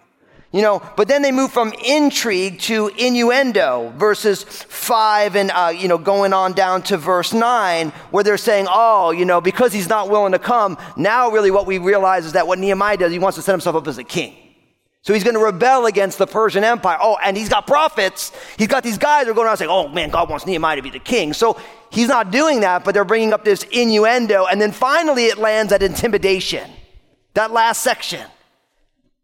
You 0.50 0.62
know, 0.62 0.82
but 0.96 1.08
then 1.08 1.20
they 1.20 1.30
move 1.30 1.52
from 1.52 1.74
intrigue 1.84 2.58
to 2.60 2.88
innuendo, 2.96 3.92
verses 3.98 4.44
five 4.44 5.36
and, 5.36 5.50
uh, 5.50 5.74
you 5.76 5.88
know, 5.88 5.98
going 5.98 6.32
on 6.32 6.54
down 6.54 6.82
to 6.84 6.96
verse 6.96 7.34
nine, 7.34 7.90
where 8.10 8.24
they're 8.24 8.38
saying, 8.38 8.66
oh, 8.70 9.10
you 9.10 9.26
know, 9.26 9.42
because 9.42 9.74
he's 9.74 9.90
not 9.90 10.08
willing 10.08 10.32
to 10.32 10.38
come, 10.38 10.78
now 10.96 11.30
really 11.30 11.50
what 11.50 11.66
we 11.66 11.76
realize 11.76 12.24
is 12.24 12.32
that 12.32 12.46
what 12.46 12.58
Nehemiah 12.58 12.96
does, 12.96 13.12
he 13.12 13.18
wants 13.18 13.36
to 13.36 13.42
set 13.42 13.52
himself 13.52 13.76
up 13.76 13.86
as 13.86 13.98
a 13.98 14.04
king. 14.04 14.34
So 15.02 15.12
he's 15.12 15.22
going 15.22 15.36
to 15.36 15.40
rebel 15.40 15.84
against 15.84 16.16
the 16.16 16.26
Persian 16.26 16.64
Empire. 16.64 16.96
Oh, 17.00 17.18
and 17.22 17.36
he's 17.36 17.50
got 17.50 17.66
prophets. 17.66 18.32
He's 18.56 18.68
got 18.68 18.82
these 18.82 18.98
guys 18.98 19.26
that 19.26 19.30
are 19.30 19.34
going 19.34 19.46
around 19.46 19.58
saying, 19.58 19.70
oh 19.70 19.88
man, 19.88 20.08
God 20.08 20.30
wants 20.30 20.46
Nehemiah 20.46 20.76
to 20.76 20.82
be 20.82 20.90
the 20.90 20.98
king. 20.98 21.34
So 21.34 21.58
he's 21.90 22.08
not 22.08 22.30
doing 22.30 22.60
that, 22.60 22.84
but 22.84 22.94
they're 22.94 23.04
bringing 23.04 23.34
up 23.34 23.44
this 23.44 23.64
innuendo. 23.64 24.46
And 24.46 24.60
then 24.60 24.72
finally 24.72 25.26
it 25.26 25.36
lands 25.36 25.72
at 25.72 25.82
intimidation. 25.82 26.70
That 27.34 27.52
last 27.52 27.82
section. 27.82 28.26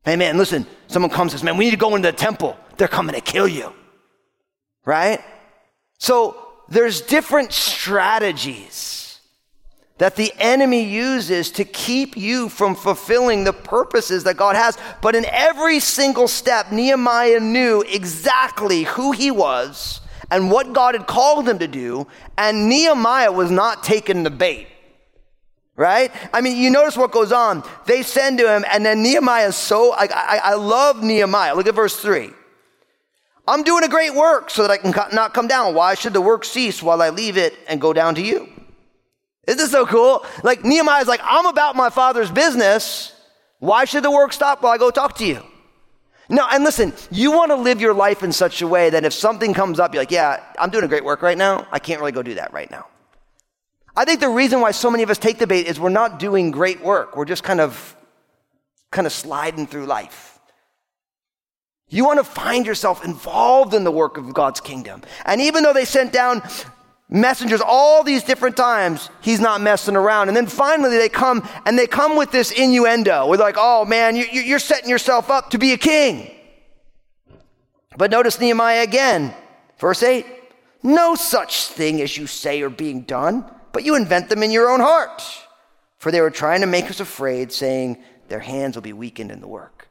Hey, 0.04 0.16
man, 0.16 0.36
listen, 0.36 0.66
someone 0.94 1.10
comes 1.10 1.32
and 1.32 1.40
says, 1.40 1.44
man, 1.44 1.58
we 1.58 1.66
need 1.66 1.72
to 1.72 1.76
go 1.76 1.94
into 1.96 2.10
the 2.10 2.16
temple. 2.16 2.56
They're 2.78 2.88
coming 2.88 3.14
to 3.14 3.20
kill 3.20 3.48
you. 3.48 3.72
Right? 4.86 5.20
So 5.98 6.36
there's 6.68 7.02
different 7.02 7.52
strategies 7.52 9.20
that 9.98 10.16
the 10.16 10.32
enemy 10.38 10.84
uses 10.84 11.50
to 11.52 11.64
keep 11.64 12.16
you 12.16 12.48
from 12.48 12.74
fulfilling 12.74 13.44
the 13.44 13.52
purposes 13.52 14.24
that 14.24 14.36
God 14.36 14.56
has. 14.56 14.78
But 15.02 15.14
in 15.14 15.24
every 15.26 15.80
single 15.80 16.28
step, 16.28 16.72
Nehemiah 16.72 17.40
knew 17.40 17.82
exactly 17.82 18.84
who 18.84 19.12
he 19.12 19.30
was 19.30 20.00
and 20.30 20.50
what 20.50 20.72
God 20.72 20.94
had 20.94 21.06
called 21.06 21.48
him 21.48 21.58
to 21.58 21.68
do. 21.68 22.06
And 22.38 22.68
Nehemiah 22.68 23.32
was 23.32 23.50
not 23.50 23.82
taking 23.84 24.22
the 24.22 24.30
bait 24.30 24.68
right? 25.76 26.10
I 26.32 26.40
mean, 26.40 26.56
you 26.56 26.70
notice 26.70 26.96
what 26.96 27.10
goes 27.10 27.32
on. 27.32 27.62
They 27.86 28.02
send 28.02 28.38
to 28.38 28.48
him, 28.48 28.64
and 28.70 28.84
then 28.84 29.02
Nehemiah 29.02 29.48
is 29.48 29.56
so, 29.56 29.92
I, 29.92 30.08
I, 30.12 30.40
I, 30.44 30.54
love 30.54 31.02
Nehemiah. 31.02 31.54
Look 31.54 31.66
at 31.66 31.74
verse 31.74 31.96
3. 31.96 32.30
I'm 33.46 33.62
doing 33.62 33.84
a 33.84 33.88
great 33.88 34.14
work 34.14 34.50
so 34.50 34.62
that 34.62 34.70
I 34.70 34.76
can 34.78 34.94
not 35.12 35.34
come 35.34 35.48
down. 35.48 35.74
Why 35.74 35.94
should 35.94 36.12
the 36.12 36.20
work 36.20 36.44
cease 36.44 36.82
while 36.82 37.02
I 37.02 37.10
leave 37.10 37.36
it 37.36 37.54
and 37.68 37.80
go 37.80 37.92
down 37.92 38.14
to 38.14 38.22
you? 38.22 38.48
Isn't 39.46 39.58
this 39.58 39.72
so 39.72 39.84
cool? 39.84 40.24
Like, 40.42 40.64
Nehemiah's 40.64 41.08
like, 41.08 41.20
I'm 41.22 41.46
about 41.46 41.76
my 41.76 41.90
father's 41.90 42.30
business. 42.30 43.12
Why 43.58 43.84
should 43.84 44.02
the 44.02 44.10
work 44.10 44.32
stop 44.32 44.62
while 44.62 44.72
I 44.72 44.78
go 44.78 44.90
talk 44.90 45.16
to 45.16 45.26
you? 45.26 45.42
No, 46.30 46.46
and 46.50 46.64
listen, 46.64 46.94
you 47.10 47.32
want 47.32 47.50
to 47.50 47.56
live 47.56 47.82
your 47.82 47.92
life 47.92 48.22
in 48.22 48.32
such 48.32 48.62
a 48.62 48.66
way 48.66 48.88
that 48.88 49.04
if 49.04 49.12
something 49.12 49.52
comes 49.52 49.78
up, 49.78 49.92
you're 49.92 50.00
like, 50.00 50.10
yeah, 50.10 50.42
I'm 50.58 50.70
doing 50.70 50.84
a 50.84 50.88
great 50.88 51.04
work 51.04 51.20
right 51.20 51.36
now. 51.36 51.66
I 51.70 51.78
can't 51.78 52.00
really 52.00 52.12
go 52.12 52.22
do 52.22 52.34
that 52.34 52.52
right 52.54 52.70
now. 52.70 52.86
I 53.96 54.04
think 54.04 54.20
the 54.20 54.28
reason 54.28 54.60
why 54.60 54.72
so 54.72 54.90
many 54.90 55.02
of 55.02 55.10
us 55.10 55.18
take 55.18 55.38
the 55.38 55.46
bait 55.46 55.66
is 55.66 55.78
we're 55.78 55.88
not 55.88 56.18
doing 56.18 56.50
great 56.50 56.80
work. 56.80 57.16
We're 57.16 57.24
just 57.24 57.44
kind 57.44 57.60
of 57.60 57.96
kind 58.90 59.06
of 59.06 59.12
sliding 59.12 59.66
through 59.66 59.86
life. 59.86 60.38
You 61.88 62.04
want 62.04 62.18
to 62.18 62.24
find 62.24 62.66
yourself 62.66 63.04
involved 63.04 63.74
in 63.74 63.84
the 63.84 63.90
work 63.90 64.16
of 64.16 64.32
God's 64.32 64.60
kingdom. 64.60 65.02
And 65.24 65.40
even 65.40 65.62
though 65.62 65.72
they 65.72 65.84
sent 65.84 66.12
down 66.12 66.42
messengers 67.08 67.60
all 67.60 68.02
these 68.02 68.22
different 68.22 68.56
times, 68.56 69.10
he's 69.20 69.40
not 69.40 69.60
messing 69.60 69.96
around. 69.96 70.28
And 70.28 70.36
then 70.36 70.46
finally 70.46 70.96
they 70.96 71.08
come 71.08 71.48
and 71.66 71.78
they 71.78 71.86
come 71.86 72.16
with 72.16 72.30
this 72.32 72.50
innuendo. 72.50 73.28
We're 73.28 73.36
like, 73.36 73.56
oh 73.58 73.84
man, 73.84 74.16
you're 74.16 74.58
setting 74.58 74.88
yourself 74.88 75.30
up 75.30 75.50
to 75.50 75.58
be 75.58 75.72
a 75.72 75.78
king. 75.78 76.30
But 77.96 78.10
notice 78.10 78.40
Nehemiah 78.40 78.82
again, 78.82 79.34
verse 79.78 80.02
8 80.02 80.26
no 80.84 81.14
such 81.14 81.68
thing 81.68 82.02
as 82.02 82.14
you 82.16 82.26
say 82.26 82.60
are 82.60 82.68
being 82.68 83.00
done 83.00 83.50
but 83.74 83.84
you 83.84 83.96
invent 83.96 84.30
them 84.30 84.42
in 84.44 84.52
your 84.52 84.70
own 84.70 84.80
heart. 84.80 85.20
For 85.98 86.12
they 86.12 86.20
were 86.20 86.30
trying 86.30 86.60
to 86.60 86.66
make 86.66 86.88
us 86.88 87.00
afraid, 87.00 87.52
saying, 87.52 88.02
Their 88.28 88.38
hands 88.38 88.76
will 88.76 88.82
be 88.82 88.92
weakened 88.92 89.30
in 89.32 89.40
the 89.40 89.48
work. 89.48 89.88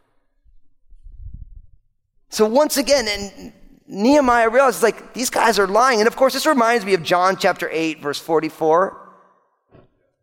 So 2.29 2.47
once 2.47 2.77
again, 2.77 3.07
and 3.07 3.53
Nehemiah 3.85 4.49
realizes, 4.49 4.81
like, 4.81 5.13
these 5.13 5.29
guys 5.29 5.59
are 5.59 5.67
lying. 5.67 5.99
And 5.99 6.07
of 6.07 6.15
course, 6.15 6.33
this 6.33 6.45
reminds 6.45 6.85
me 6.85 6.93
of 6.93 7.03
John 7.03 7.35
chapter 7.35 7.69
8, 7.69 7.99
verse 7.99 8.19
44, 8.19 8.97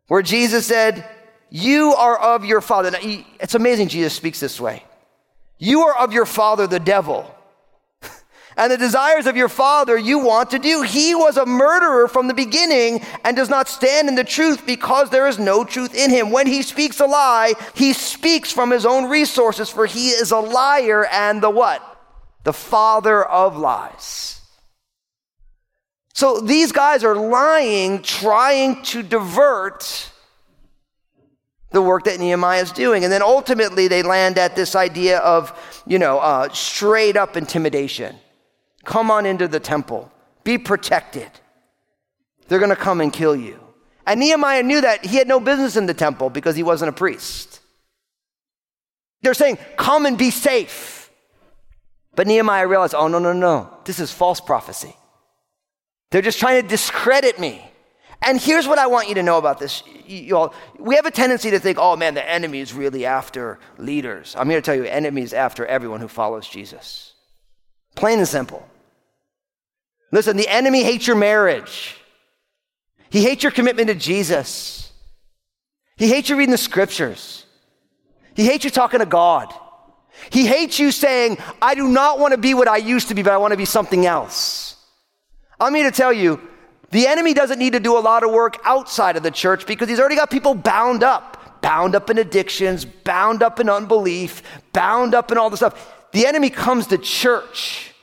where 0.07 0.23
Jesus 0.23 0.65
said, 0.65 1.07
You 1.51 1.93
are 1.93 2.17
of 2.17 2.43
your 2.43 2.61
father. 2.61 2.89
Now, 2.89 2.99
it's 3.01 3.53
amazing 3.53 3.89
Jesus 3.89 4.13
speaks 4.13 4.39
this 4.39 4.59
way. 4.59 4.83
You 5.59 5.81
are 5.81 5.97
of 5.99 6.13
your 6.13 6.25
father, 6.25 6.65
the 6.65 6.79
devil 6.79 7.35
and 8.57 8.71
the 8.71 8.77
desires 8.77 9.27
of 9.27 9.37
your 9.37 9.49
father 9.49 9.97
you 9.97 10.19
want 10.19 10.51
to 10.51 10.59
do. 10.59 10.81
He 10.81 11.15
was 11.15 11.37
a 11.37 11.45
murderer 11.45 12.07
from 12.07 12.27
the 12.27 12.33
beginning 12.33 13.01
and 13.23 13.35
does 13.35 13.49
not 13.49 13.69
stand 13.69 14.07
in 14.07 14.15
the 14.15 14.23
truth 14.23 14.65
because 14.65 15.09
there 15.09 15.27
is 15.27 15.39
no 15.39 15.63
truth 15.63 15.95
in 15.95 16.09
him. 16.09 16.31
When 16.31 16.47
he 16.47 16.61
speaks 16.61 16.99
a 16.99 17.05
lie, 17.05 17.53
he 17.75 17.93
speaks 17.93 18.51
from 18.51 18.71
his 18.71 18.85
own 18.85 19.09
resources, 19.09 19.69
for 19.69 19.85
he 19.85 20.09
is 20.09 20.31
a 20.31 20.39
liar 20.39 21.05
and 21.05 21.41
the 21.41 21.49
what? 21.49 21.81
The 22.43 22.53
father 22.53 23.23
of 23.23 23.57
lies. 23.57 24.41
So 26.13 26.39
these 26.39 26.71
guys 26.71 27.03
are 27.03 27.15
lying, 27.15 28.01
trying 28.01 28.83
to 28.83 29.01
divert 29.01 30.11
the 31.71 31.81
work 31.81 32.03
that 32.03 32.19
Nehemiah 32.19 32.61
is 32.61 32.71
doing. 32.71 33.03
And 33.03 33.11
then 33.11 33.21
ultimately 33.21 33.87
they 33.87 34.03
land 34.03 34.37
at 34.37 34.55
this 34.55 34.75
idea 34.75 35.19
of, 35.19 35.57
you 35.87 35.97
know, 35.97 36.19
uh, 36.19 36.49
straight 36.49 37.15
up 37.15 37.37
intimidation. 37.37 38.17
Come 38.83 39.11
on 39.11 39.25
into 39.25 39.47
the 39.47 39.59
temple, 39.59 40.11
be 40.43 40.57
protected. 40.57 41.29
They're 42.47 42.59
going 42.59 42.69
to 42.69 42.75
come 42.75 43.01
and 43.01 43.13
kill 43.13 43.35
you. 43.35 43.59
And 44.05 44.19
Nehemiah 44.19 44.63
knew 44.63 44.81
that 44.81 45.05
he 45.05 45.17
had 45.17 45.27
no 45.27 45.39
business 45.39 45.77
in 45.77 45.85
the 45.85 45.93
temple 45.93 46.29
because 46.29 46.55
he 46.55 46.63
wasn't 46.63 46.89
a 46.89 46.93
priest. 46.93 47.59
They're 49.21 49.33
saying, 49.33 49.57
come 49.77 50.05
and 50.05 50.17
be 50.17 50.31
safe. 50.31 51.11
But 52.15 52.27
Nehemiah 52.27 52.67
realized, 52.67 52.95
oh, 52.95 53.07
no, 53.07 53.19
no, 53.19 53.33
no. 53.33 53.71
This 53.85 53.99
is 53.99 54.11
false 54.11 54.41
prophecy. 54.41 54.95
They're 56.09 56.21
just 56.21 56.39
trying 56.39 56.61
to 56.61 56.67
discredit 56.67 57.39
me. 57.39 57.65
And 58.23 58.39
here's 58.39 58.67
what 58.67 58.77
I 58.77 58.87
want 58.87 59.09
you 59.09 59.15
to 59.15 59.23
know 59.23 59.37
about 59.37 59.59
this. 59.59 59.81
You 60.05 60.37
all, 60.37 60.53
we 60.77 60.95
have 60.95 61.05
a 61.05 61.11
tendency 61.11 61.51
to 61.51 61.59
think, 61.59 61.77
oh 61.79 61.95
man, 61.95 62.13
the 62.13 62.29
enemy 62.29 62.59
is 62.59 62.73
really 62.73 63.05
after 63.05 63.59
leaders. 63.77 64.35
I'm 64.37 64.49
here 64.49 64.59
to 64.59 64.65
tell 64.65 64.75
you, 64.75 64.83
enemy 64.83 65.21
is 65.21 65.33
after 65.33 65.65
everyone 65.65 66.01
who 66.01 66.07
follows 66.07 66.47
Jesus. 66.47 67.10
Plain 67.95 68.19
and 68.19 68.27
simple. 68.27 68.67
Listen, 70.11 70.37
the 70.37 70.47
enemy 70.47 70.83
hates 70.83 71.07
your 71.07 71.15
marriage. 71.15 71.95
He 73.09 73.23
hates 73.23 73.43
your 73.43 73.51
commitment 73.51 73.87
to 73.87 73.95
Jesus. 73.95 74.91
He 75.97 76.07
hates 76.07 76.29
you 76.29 76.37
reading 76.37 76.51
the 76.51 76.57
scriptures. 76.57 77.45
He 78.33 78.45
hates 78.45 78.63
you 78.63 78.71
talking 78.71 78.99
to 78.99 79.05
God. 79.05 79.53
He 80.29 80.45
hates 80.45 80.79
you 80.79 80.91
saying, 80.91 81.37
I 81.61 81.75
do 81.75 81.87
not 81.87 82.19
want 82.19 82.33
to 82.33 82.37
be 82.37 82.53
what 82.53 82.67
I 82.67 82.77
used 82.77 83.09
to 83.09 83.15
be, 83.15 83.21
but 83.21 83.33
I 83.33 83.37
want 83.37 83.51
to 83.51 83.57
be 83.57 83.65
something 83.65 84.05
else. 84.05 84.75
I'm 85.59 85.75
here 85.75 85.89
to 85.89 85.95
tell 85.95 86.13
you, 86.13 86.41
the 86.91 87.07
enemy 87.07 87.33
doesn't 87.33 87.59
need 87.59 87.73
to 87.73 87.79
do 87.79 87.97
a 87.97 87.99
lot 87.99 88.23
of 88.23 88.31
work 88.31 88.57
outside 88.65 89.15
of 89.15 89.23
the 89.23 89.31
church 89.31 89.65
because 89.65 89.87
he's 89.87 89.99
already 89.99 90.15
got 90.15 90.29
people 90.29 90.53
bound 90.53 91.03
up, 91.03 91.61
bound 91.61 91.95
up 91.95 92.09
in 92.09 92.17
addictions, 92.17 92.83
bound 92.83 93.41
up 93.41 93.59
in 93.59 93.69
unbelief, 93.69 94.43
bound 94.73 95.15
up 95.15 95.31
in 95.31 95.37
all 95.37 95.49
this 95.49 95.59
stuff. 95.59 96.00
The 96.11 96.25
enemy 96.25 96.49
comes 96.49 96.87
to 96.87 96.97
church. 96.97 97.93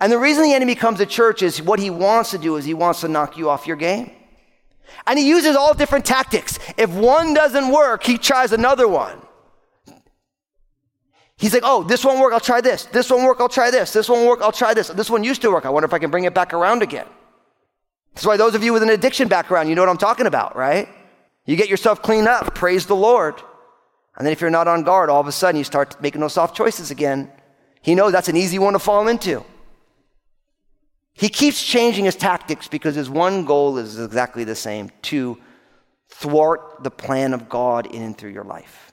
And 0.00 0.10
the 0.10 0.18
reason 0.18 0.42
the 0.42 0.54
enemy 0.54 0.74
comes 0.74 0.98
to 0.98 1.06
church 1.06 1.42
is 1.42 1.62
what 1.62 1.78
he 1.78 1.90
wants 1.90 2.30
to 2.32 2.38
do 2.38 2.56
is 2.56 2.64
he 2.64 2.74
wants 2.74 3.02
to 3.02 3.08
knock 3.08 3.36
you 3.36 3.48
off 3.48 3.66
your 3.66 3.76
game. 3.76 4.10
And 5.06 5.18
he 5.18 5.28
uses 5.28 5.56
all 5.56 5.74
different 5.74 6.04
tactics. 6.04 6.58
If 6.76 6.90
one 6.90 7.34
doesn't 7.34 7.70
work, 7.70 8.02
he 8.04 8.18
tries 8.18 8.52
another 8.52 8.88
one. 8.88 9.20
He's 11.36 11.52
like, 11.52 11.62
oh, 11.64 11.82
this 11.82 12.04
won't 12.04 12.20
work, 12.20 12.32
I'll 12.32 12.40
try 12.40 12.60
this. 12.60 12.84
This 12.86 13.10
won't 13.10 13.24
work, 13.24 13.40
I'll 13.40 13.48
try 13.48 13.70
this. 13.70 13.92
This 13.92 14.08
won't 14.08 14.28
work, 14.28 14.40
I'll 14.42 14.52
try 14.52 14.74
this. 14.74 14.88
This 14.88 15.10
one 15.10 15.24
used 15.24 15.42
to 15.42 15.50
work. 15.50 15.66
I 15.66 15.70
wonder 15.70 15.86
if 15.86 15.92
I 15.92 15.98
can 15.98 16.10
bring 16.10 16.24
it 16.24 16.34
back 16.34 16.54
around 16.54 16.82
again. 16.82 17.06
That's 18.14 18.26
why 18.26 18.36
those 18.36 18.54
of 18.54 18.62
you 18.62 18.72
with 18.72 18.82
an 18.82 18.90
addiction 18.90 19.28
background, 19.28 19.68
you 19.68 19.74
know 19.74 19.82
what 19.82 19.88
I'm 19.88 19.98
talking 19.98 20.26
about, 20.26 20.54
right? 20.54 20.88
You 21.46 21.56
get 21.56 21.68
yourself 21.68 22.02
cleaned 22.02 22.28
up, 22.28 22.54
praise 22.54 22.86
the 22.86 22.94
Lord. 22.94 23.42
And 24.16 24.26
then 24.26 24.32
if 24.32 24.40
you're 24.40 24.50
not 24.50 24.68
on 24.68 24.84
guard, 24.84 25.10
all 25.10 25.20
of 25.20 25.26
a 25.26 25.32
sudden 25.32 25.58
you 25.58 25.64
start 25.64 26.00
making 26.00 26.20
those 26.20 26.34
soft 26.34 26.56
choices 26.56 26.90
again. 26.90 27.30
He 27.82 27.94
knows 27.94 28.12
that's 28.12 28.28
an 28.28 28.36
easy 28.36 28.58
one 28.58 28.72
to 28.72 28.78
fall 28.78 29.08
into. 29.08 29.44
He 31.14 31.28
keeps 31.28 31.62
changing 31.62 32.06
his 32.06 32.16
tactics 32.16 32.68
because 32.68 32.94
his 32.94 33.10
one 33.10 33.44
goal 33.44 33.78
is 33.78 33.98
exactly 33.98 34.44
the 34.44 34.54
same 34.54 34.90
to 35.02 35.38
thwart 36.08 36.82
the 36.82 36.90
plan 36.90 37.34
of 37.34 37.48
God 37.48 37.86
in 37.86 38.02
and 38.02 38.16
through 38.16 38.30
your 38.30 38.44
life. 38.44 38.92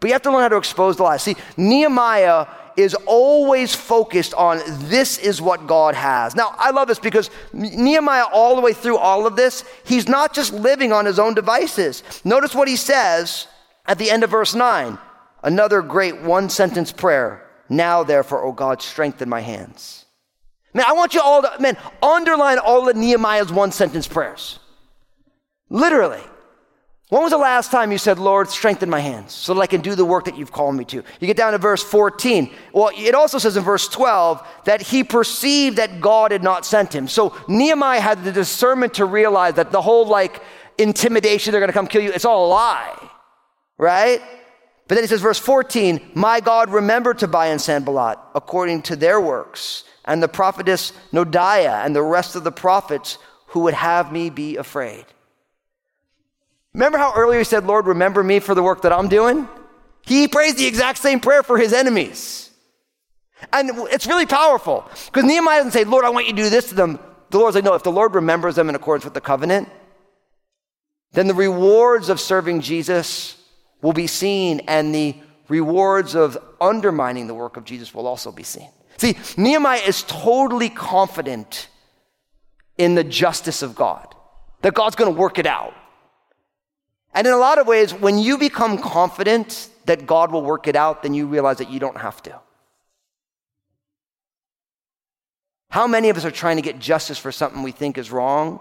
But 0.00 0.08
you 0.08 0.14
have 0.14 0.22
to 0.22 0.32
learn 0.32 0.42
how 0.42 0.48
to 0.48 0.56
expose 0.56 0.96
the 0.96 1.02
lies. 1.02 1.22
See, 1.22 1.36
Nehemiah 1.56 2.46
is 2.76 2.94
always 3.06 3.74
focused 3.74 4.32
on 4.34 4.60
this 4.88 5.18
is 5.18 5.42
what 5.42 5.66
God 5.66 5.96
has. 5.96 6.36
Now, 6.36 6.54
I 6.56 6.70
love 6.70 6.86
this 6.86 7.00
because 7.00 7.30
Nehemiah, 7.52 8.26
all 8.32 8.54
the 8.54 8.62
way 8.62 8.72
through 8.72 8.98
all 8.98 9.26
of 9.26 9.34
this, 9.34 9.64
he's 9.84 10.08
not 10.08 10.32
just 10.32 10.52
living 10.52 10.92
on 10.92 11.04
his 11.04 11.18
own 11.18 11.34
devices. 11.34 12.04
Notice 12.24 12.54
what 12.54 12.68
he 12.68 12.76
says 12.76 13.48
at 13.86 13.98
the 13.98 14.10
end 14.10 14.24
of 14.24 14.30
verse 14.30 14.54
9 14.54 14.98
another 15.42 15.82
great 15.82 16.20
one 16.20 16.48
sentence 16.48 16.92
prayer. 16.92 17.47
Now, 17.68 18.02
therefore, 18.02 18.44
O 18.44 18.52
God, 18.52 18.82
strengthen 18.82 19.28
my 19.28 19.40
hands. 19.40 20.06
Man, 20.74 20.84
I 20.86 20.92
want 20.92 21.14
you 21.14 21.20
all 21.20 21.42
to, 21.42 21.52
man, 21.60 21.76
underline 22.02 22.58
all 22.58 22.88
of 22.88 22.96
Nehemiah's 22.96 23.52
one 23.52 23.72
sentence 23.72 24.06
prayers. 24.06 24.58
Literally. 25.70 26.22
When 27.10 27.22
was 27.22 27.32
the 27.32 27.38
last 27.38 27.70
time 27.70 27.90
you 27.90 27.96
said, 27.96 28.18
Lord, 28.18 28.50
strengthen 28.50 28.90
my 28.90 29.00
hands 29.00 29.32
so 29.32 29.54
that 29.54 29.60
I 29.60 29.66
can 29.66 29.80
do 29.80 29.94
the 29.94 30.04
work 30.04 30.26
that 30.26 30.36
you've 30.36 30.52
called 30.52 30.74
me 30.74 30.84
to? 30.86 30.96
You 31.20 31.26
get 31.26 31.38
down 31.38 31.52
to 31.52 31.58
verse 31.58 31.82
14. 31.82 32.52
Well, 32.74 32.90
it 32.94 33.14
also 33.14 33.38
says 33.38 33.56
in 33.56 33.64
verse 33.64 33.88
12 33.88 34.46
that 34.66 34.82
he 34.82 35.02
perceived 35.02 35.78
that 35.78 36.02
God 36.02 36.32
had 36.32 36.42
not 36.42 36.66
sent 36.66 36.94
him. 36.94 37.08
So 37.08 37.34
Nehemiah 37.48 38.00
had 38.00 38.24
the 38.24 38.32
discernment 38.32 38.94
to 38.94 39.06
realize 39.06 39.54
that 39.54 39.72
the 39.72 39.80
whole 39.80 40.06
like 40.06 40.42
intimidation, 40.76 41.52
they're 41.52 41.62
going 41.62 41.70
to 41.70 41.74
come 41.74 41.86
kill 41.86 42.02
you, 42.02 42.12
it's 42.12 42.26
all 42.26 42.46
a 42.46 42.48
lie, 42.48 43.10
right? 43.78 44.20
But 44.88 44.94
then 44.94 45.04
he 45.04 45.08
says, 45.08 45.20
verse 45.20 45.38
14, 45.38 46.12
my 46.14 46.40
God 46.40 46.70
remembered 46.70 47.18
Tobiah 47.18 47.52
and 47.52 47.60
Sanballat 47.60 48.18
according 48.34 48.82
to 48.82 48.96
their 48.96 49.20
works, 49.20 49.84
and 50.06 50.22
the 50.22 50.28
prophetess 50.28 50.92
Noadiah 51.12 51.84
and 51.84 51.94
the 51.94 52.02
rest 52.02 52.34
of 52.34 52.42
the 52.42 52.50
prophets 52.50 53.18
who 53.48 53.60
would 53.60 53.74
have 53.74 54.10
me 54.10 54.30
be 54.30 54.56
afraid. 54.56 55.04
Remember 56.72 56.96
how 56.96 57.12
earlier 57.14 57.38
he 57.38 57.44
said, 57.44 57.66
Lord, 57.66 57.86
remember 57.86 58.24
me 58.24 58.40
for 58.40 58.54
the 58.54 58.62
work 58.62 58.82
that 58.82 58.92
I'm 58.92 59.08
doing? 59.08 59.46
He 60.06 60.26
prays 60.26 60.54
the 60.54 60.66
exact 60.66 60.98
same 60.98 61.20
prayer 61.20 61.42
for 61.42 61.58
his 61.58 61.74
enemies. 61.74 62.50
And 63.52 63.70
it's 63.90 64.06
really 64.06 64.26
powerful 64.26 64.88
because 65.06 65.24
Nehemiah 65.24 65.58
doesn't 65.58 65.72
say, 65.72 65.84
Lord, 65.84 66.04
I 66.04 66.10
want 66.10 66.26
you 66.26 66.32
to 66.32 66.42
do 66.42 66.50
this 66.50 66.70
to 66.70 66.74
them. 66.74 66.98
The 67.30 67.38
Lord's 67.38 67.54
like, 67.54 67.64
no, 67.64 67.74
if 67.74 67.82
the 67.82 67.92
Lord 67.92 68.14
remembers 68.14 68.54
them 68.54 68.68
in 68.68 68.74
accordance 68.74 69.04
with 69.04 69.14
the 69.14 69.20
covenant, 69.20 69.68
then 71.12 71.26
the 71.26 71.34
rewards 71.34 72.08
of 72.08 72.20
serving 72.20 72.62
Jesus 72.62 73.37
will 73.82 73.92
be 73.92 74.06
seen 74.06 74.60
and 74.60 74.94
the 74.94 75.14
rewards 75.48 76.14
of 76.14 76.36
undermining 76.60 77.26
the 77.26 77.34
work 77.34 77.56
of 77.56 77.64
Jesus 77.64 77.94
will 77.94 78.06
also 78.06 78.32
be 78.32 78.42
seen. 78.42 78.68
See, 78.96 79.16
Nehemiah 79.36 79.80
is 79.86 80.02
totally 80.02 80.68
confident 80.68 81.68
in 82.76 82.94
the 82.94 83.04
justice 83.04 83.62
of 83.62 83.74
God, 83.74 84.14
that 84.62 84.74
God's 84.74 84.96
going 84.96 85.12
to 85.12 85.18
work 85.18 85.38
it 85.38 85.46
out. 85.46 85.74
And 87.14 87.26
in 87.26 87.32
a 87.32 87.38
lot 87.38 87.58
of 87.58 87.66
ways, 87.66 87.92
when 87.92 88.18
you 88.18 88.38
become 88.38 88.78
confident 88.78 89.68
that 89.86 90.06
God 90.06 90.30
will 90.30 90.42
work 90.42 90.68
it 90.68 90.76
out, 90.76 91.02
then 91.02 91.14
you 91.14 91.26
realize 91.26 91.58
that 91.58 91.70
you 91.70 91.80
don't 91.80 91.96
have 91.96 92.22
to. 92.24 92.38
How 95.70 95.86
many 95.86 96.08
of 96.08 96.16
us 96.16 96.24
are 96.24 96.30
trying 96.30 96.56
to 96.56 96.62
get 96.62 96.78
justice 96.78 97.18
for 97.18 97.32
something 97.32 97.62
we 97.62 97.72
think 97.72 97.98
is 97.98 98.10
wrong? 98.10 98.60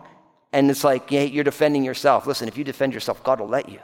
And 0.51 0.69
it's 0.71 0.83
like, 0.83 1.11
yeah, 1.11 1.23
you're 1.23 1.43
defending 1.43 1.83
yourself. 1.83 2.25
Listen, 2.25 2.47
if 2.47 2.57
you 2.57 2.63
defend 2.63 2.93
yourself, 2.93 3.23
God 3.23 3.39
will 3.39 3.47
let 3.47 3.69
you. 3.69 3.79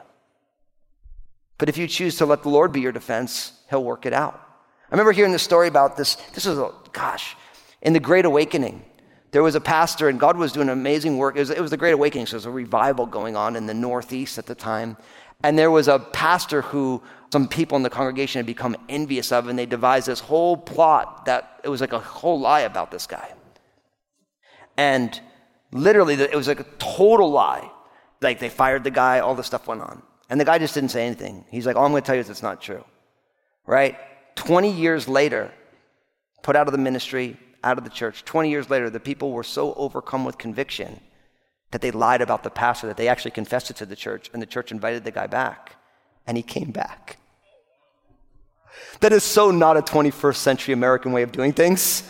But 1.58 1.68
if 1.68 1.76
you 1.76 1.86
choose 1.86 2.16
to 2.18 2.26
let 2.26 2.42
the 2.42 2.48
Lord 2.48 2.72
be 2.72 2.80
your 2.80 2.92
defense, 2.92 3.52
He'll 3.70 3.84
work 3.84 4.06
it 4.06 4.12
out. 4.12 4.40
I 4.90 4.94
remember 4.94 5.12
hearing 5.12 5.32
this 5.32 5.42
story 5.42 5.68
about 5.68 5.96
this. 5.96 6.16
This 6.34 6.46
was, 6.46 6.58
a, 6.58 6.72
gosh, 6.92 7.36
in 7.82 7.92
the 7.92 8.00
Great 8.00 8.24
Awakening 8.24 8.84
there 9.34 9.42
was 9.42 9.56
a 9.56 9.60
pastor, 9.60 10.08
and 10.08 10.20
God 10.20 10.36
was 10.36 10.52
doing 10.52 10.68
amazing 10.68 11.18
work. 11.18 11.34
It 11.34 11.40
was, 11.40 11.50
it 11.50 11.60
was 11.60 11.72
the 11.72 11.76
Great 11.76 11.90
Awakening, 11.90 12.26
so 12.26 12.30
there 12.30 12.38
was 12.38 12.46
a 12.46 12.50
revival 12.52 13.04
going 13.04 13.34
on 13.34 13.56
in 13.56 13.66
the 13.66 13.74
Northeast 13.74 14.38
at 14.38 14.46
the 14.46 14.54
time. 14.54 14.96
And 15.42 15.58
there 15.58 15.72
was 15.72 15.88
a 15.88 15.98
pastor 15.98 16.62
who 16.62 17.02
some 17.32 17.48
people 17.48 17.74
in 17.74 17.82
the 17.82 17.90
congregation 17.90 18.38
had 18.38 18.46
become 18.46 18.76
envious 18.88 19.32
of, 19.32 19.48
and 19.48 19.58
they 19.58 19.66
devised 19.66 20.06
this 20.06 20.20
whole 20.20 20.56
plot 20.56 21.26
that 21.26 21.60
it 21.64 21.68
was 21.68 21.80
like 21.80 21.92
a 21.92 21.98
whole 21.98 22.38
lie 22.38 22.60
about 22.60 22.92
this 22.92 23.08
guy. 23.08 23.28
And 24.76 25.20
literally, 25.72 26.14
it 26.14 26.36
was 26.36 26.46
like 26.46 26.60
a 26.60 26.66
total 26.78 27.32
lie. 27.32 27.68
Like 28.20 28.38
they 28.38 28.48
fired 28.48 28.84
the 28.84 28.92
guy, 28.92 29.18
all 29.18 29.34
this 29.34 29.48
stuff 29.48 29.66
went 29.66 29.80
on. 29.80 30.00
And 30.30 30.40
the 30.40 30.44
guy 30.44 30.58
just 30.58 30.74
didn't 30.74 30.90
say 30.90 31.06
anything. 31.06 31.44
He's 31.50 31.66
like, 31.66 31.76
All 31.76 31.84
I'm 31.84 31.92
going 31.92 32.02
to 32.02 32.06
tell 32.06 32.14
you 32.14 32.20
is 32.20 32.30
it's 32.30 32.42
not 32.42 32.60
true. 32.60 32.84
Right? 33.66 33.96
20 34.36 34.70
years 34.70 35.08
later, 35.08 35.52
put 36.42 36.56
out 36.56 36.66
of 36.66 36.72
the 36.72 36.78
ministry, 36.78 37.36
out 37.62 37.78
of 37.78 37.84
the 37.84 37.90
church. 37.90 38.24
20 38.24 38.50
years 38.50 38.68
later, 38.68 38.90
the 38.90 39.00
people 39.00 39.32
were 39.32 39.44
so 39.44 39.74
overcome 39.74 40.24
with 40.24 40.38
conviction 40.38 41.00
that 41.70 41.80
they 41.80 41.90
lied 41.90 42.20
about 42.20 42.42
the 42.42 42.50
pastor, 42.50 42.86
that 42.86 42.96
they 42.96 43.08
actually 43.08 43.32
confessed 43.32 43.70
it 43.70 43.76
to 43.76 43.86
the 43.86 43.96
church, 43.96 44.30
and 44.32 44.40
the 44.40 44.46
church 44.46 44.70
invited 44.70 45.02
the 45.02 45.10
guy 45.10 45.26
back, 45.26 45.76
and 46.26 46.36
he 46.36 46.42
came 46.42 46.70
back. 46.70 47.16
That 49.00 49.12
is 49.12 49.24
so 49.24 49.50
not 49.50 49.76
a 49.76 49.82
21st 49.82 50.36
century 50.36 50.74
American 50.74 51.12
way 51.12 51.22
of 51.22 51.32
doing 51.32 51.52
things. 51.52 52.08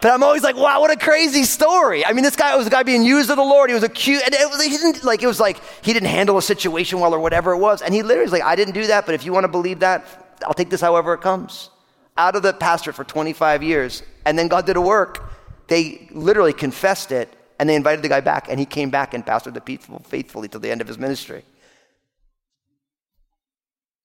But 0.00 0.12
I'm 0.12 0.22
always 0.22 0.42
like, 0.42 0.56
wow, 0.56 0.80
what 0.80 0.90
a 0.90 0.96
crazy 0.96 1.44
story. 1.44 2.06
I 2.06 2.14
mean, 2.14 2.24
this 2.24 2.36
guy 2.36 2.56
was 2.56 2.66
a 2.66 2.70
guy 2.70 2.82
being 2.82 3.02
used 3.02 3.28
of 3.28 3.36
the 3.36 3.42
Lord. 3.42 3.68
He 3.68 3.74
was 3.74 3.82
accused, 3.82 4.24
and 4.24 4.34
it 4.34 4.48
was, 4.48 4.62
he 4.62 4.70
didn't 4.70 5.04
like 5.04 5.22
it 5.22 5.26
was 5.26 5.38
like 5.38 5.60
he 5.84 5.92
didn't 5.92 6.08
handle 6.08 6.38
a 6.38 6.42
situation 6.42 7.00
well 7.00 7.14
or 7.14 7.20
whatever 7.20 7.52
it 7.52 7.58
was. 7.58 7.82
And 7.82 7.92
he 7.92 8.02
literally 8.02 8.24
was 8.24 8.32
like, 8.32 8.42
I 8.42 8.56
didn't 8.56 8.72
do 8.72 8.86
that, 8.86 9.04
but 9.04 9.14
if 9.14 9.26
you 9.26 9.32
want 9.32 9.44
to 9.44 9.48
believe 9.48 9.80
that, 9.80 10.06
I'll 10.46 10.54
take 10.54 10.70
this 10.70 10.80
however 10.80 11.12
it 11.14 11.20
comes 11.20 11.68
out 12.16 12.34
of 12.34 12.42
the 12.42 12.52
pastorate 12.52 12.96
for 12.96 13.04
25 13.04 13.62
years, 13.62 14.02
and 14.24 14.38
then 14.38 14.48
God 14.48 14.66
did 14.66 14.76
a 14.76 14.80
work. 14.80 15.32
They 15.68 16.08
literally 16.12 16.52
confessed 16.54 17.12
it, 17.12 17.28
and 17.58 17.68
they 17.68 17.74
invited 17.74 18.02
the 18.02 18.08
guy 18.08 18.20
back, 18.20 18.48
and 18.48 18.58
he 18.58 18.66
came 18.66 18.90
back 18.90 19.12
and 19.12 19.24
pastored 19.24 19.54
the 19.54 19.60
people 19.60 20.00
faithfully 20.00 20.48
till 20.48 20.60
the 20.60 20.70
end 20.70 20.80
of 20.80 20.88
his 20.88 20.98
ministry. 20.98 21.44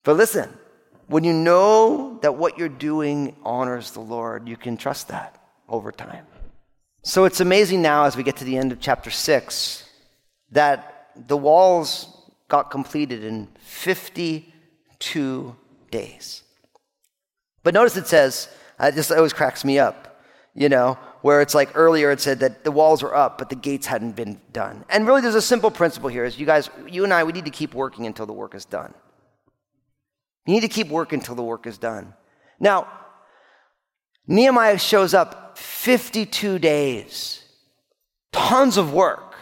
But 0.03 0.17
listen, 0.17 0.49
when 1.07 1.23
you 1.23 1.33
know 1.33 2.19
that 2.21 2.35
what 2.35 2.57
you're 2.57 2.69
doing 2.69 3.35
honors 3.43 3.91
the 3.91 4.01
Lord, 4.01 4.47
you 4.47 4.57
can 4.57 4.77
trust 4.77 5.07
that 5.07 5.41
over 5.67 5.91
time. 5.91 6.25
So 7.03 7.25
it's 7.25 7.39
amazing 7.39 7.81
now 7.81 8.05
as 8.05 8.17
we 8.17 8.23
get 8.23 8.37
to 8.37 8.45
the 8.45 8.57
end 8.57 8.71
of 8.71 8.79
chapter 8.79 9.11
6 9.11 9.83
that 10.51 11.09
the 11.27 11.37
walls 11.37 12.31
got 12.47 12.71
completed 12.71 13.23
in 13.23 13.47
52 13.59 15.55
days. 15.91 16.43
But 17.63 17.73
notice 17.73 17.97
it 17.97 18.07
says, 18.07 18.49
uh, 18.79 18.87
it 18.87 18.95
just 18.95 19.11
always 19.11 19.33
cracks 19.33 19.65
me 19.65 19.79
up, 19.79 20.21
you 20.53 20.69
know, 20.69 20.97
where 21.21 21.41
it's 21.41 21.55
like 21.55 21.71
earlier 21.75 22.11
it 22.11 22.21
said 22.21 22.39
that 22.39 22.63
the 22.63 22.71
walls 22.71 23.01
were 23.01 23.15
up, 23.15 23.37
but 23.37 23.49
the 23.49 23.55
gates 23.55 23.87
hadn't 23.87 24.15
been 24.15 24.39
done. 24.53 24.85
And 24.89 25.07
really, 25.07 25.21
there's 25.21 25.35
a 25.35 25.41
simple 25.41 25.71
principle 25.71 26.09
here: 26.09 26.25
is 26.25 26.39
you 26.39 26.45
guys, 26.45 26.69
you 26.87 27.03
and 27.03 27.13
I, 27.13 27.23
we 27.23 27.31
need 27.33 27.45
to 27.45 27.51
keep 27.51 27.73
working 27.73 28.05
until 28.05 28.27
the 28.27 28.33
work 28.33 28.53
is 28.53 28.65
done. 28.65 28.93
You 30.45 30.53
need 30.53 30.61
to 30.61 30.67
keep 30.67 30.89
working 30.89 31.19
until 31.19 31.35
the 31.35 31.43
work 31.43 31.65
is 31.65 31.79
done. 31.79 32.13
Now, 32.59 32.87
Nehemiah 34.27 34.77
shows 34.77 35.13
up 35.13 35.57
52 35.57 36.59
days, 36.59 37.43
tons 38.31 38.77
of 38.77 38.93
work, 38.93 39.35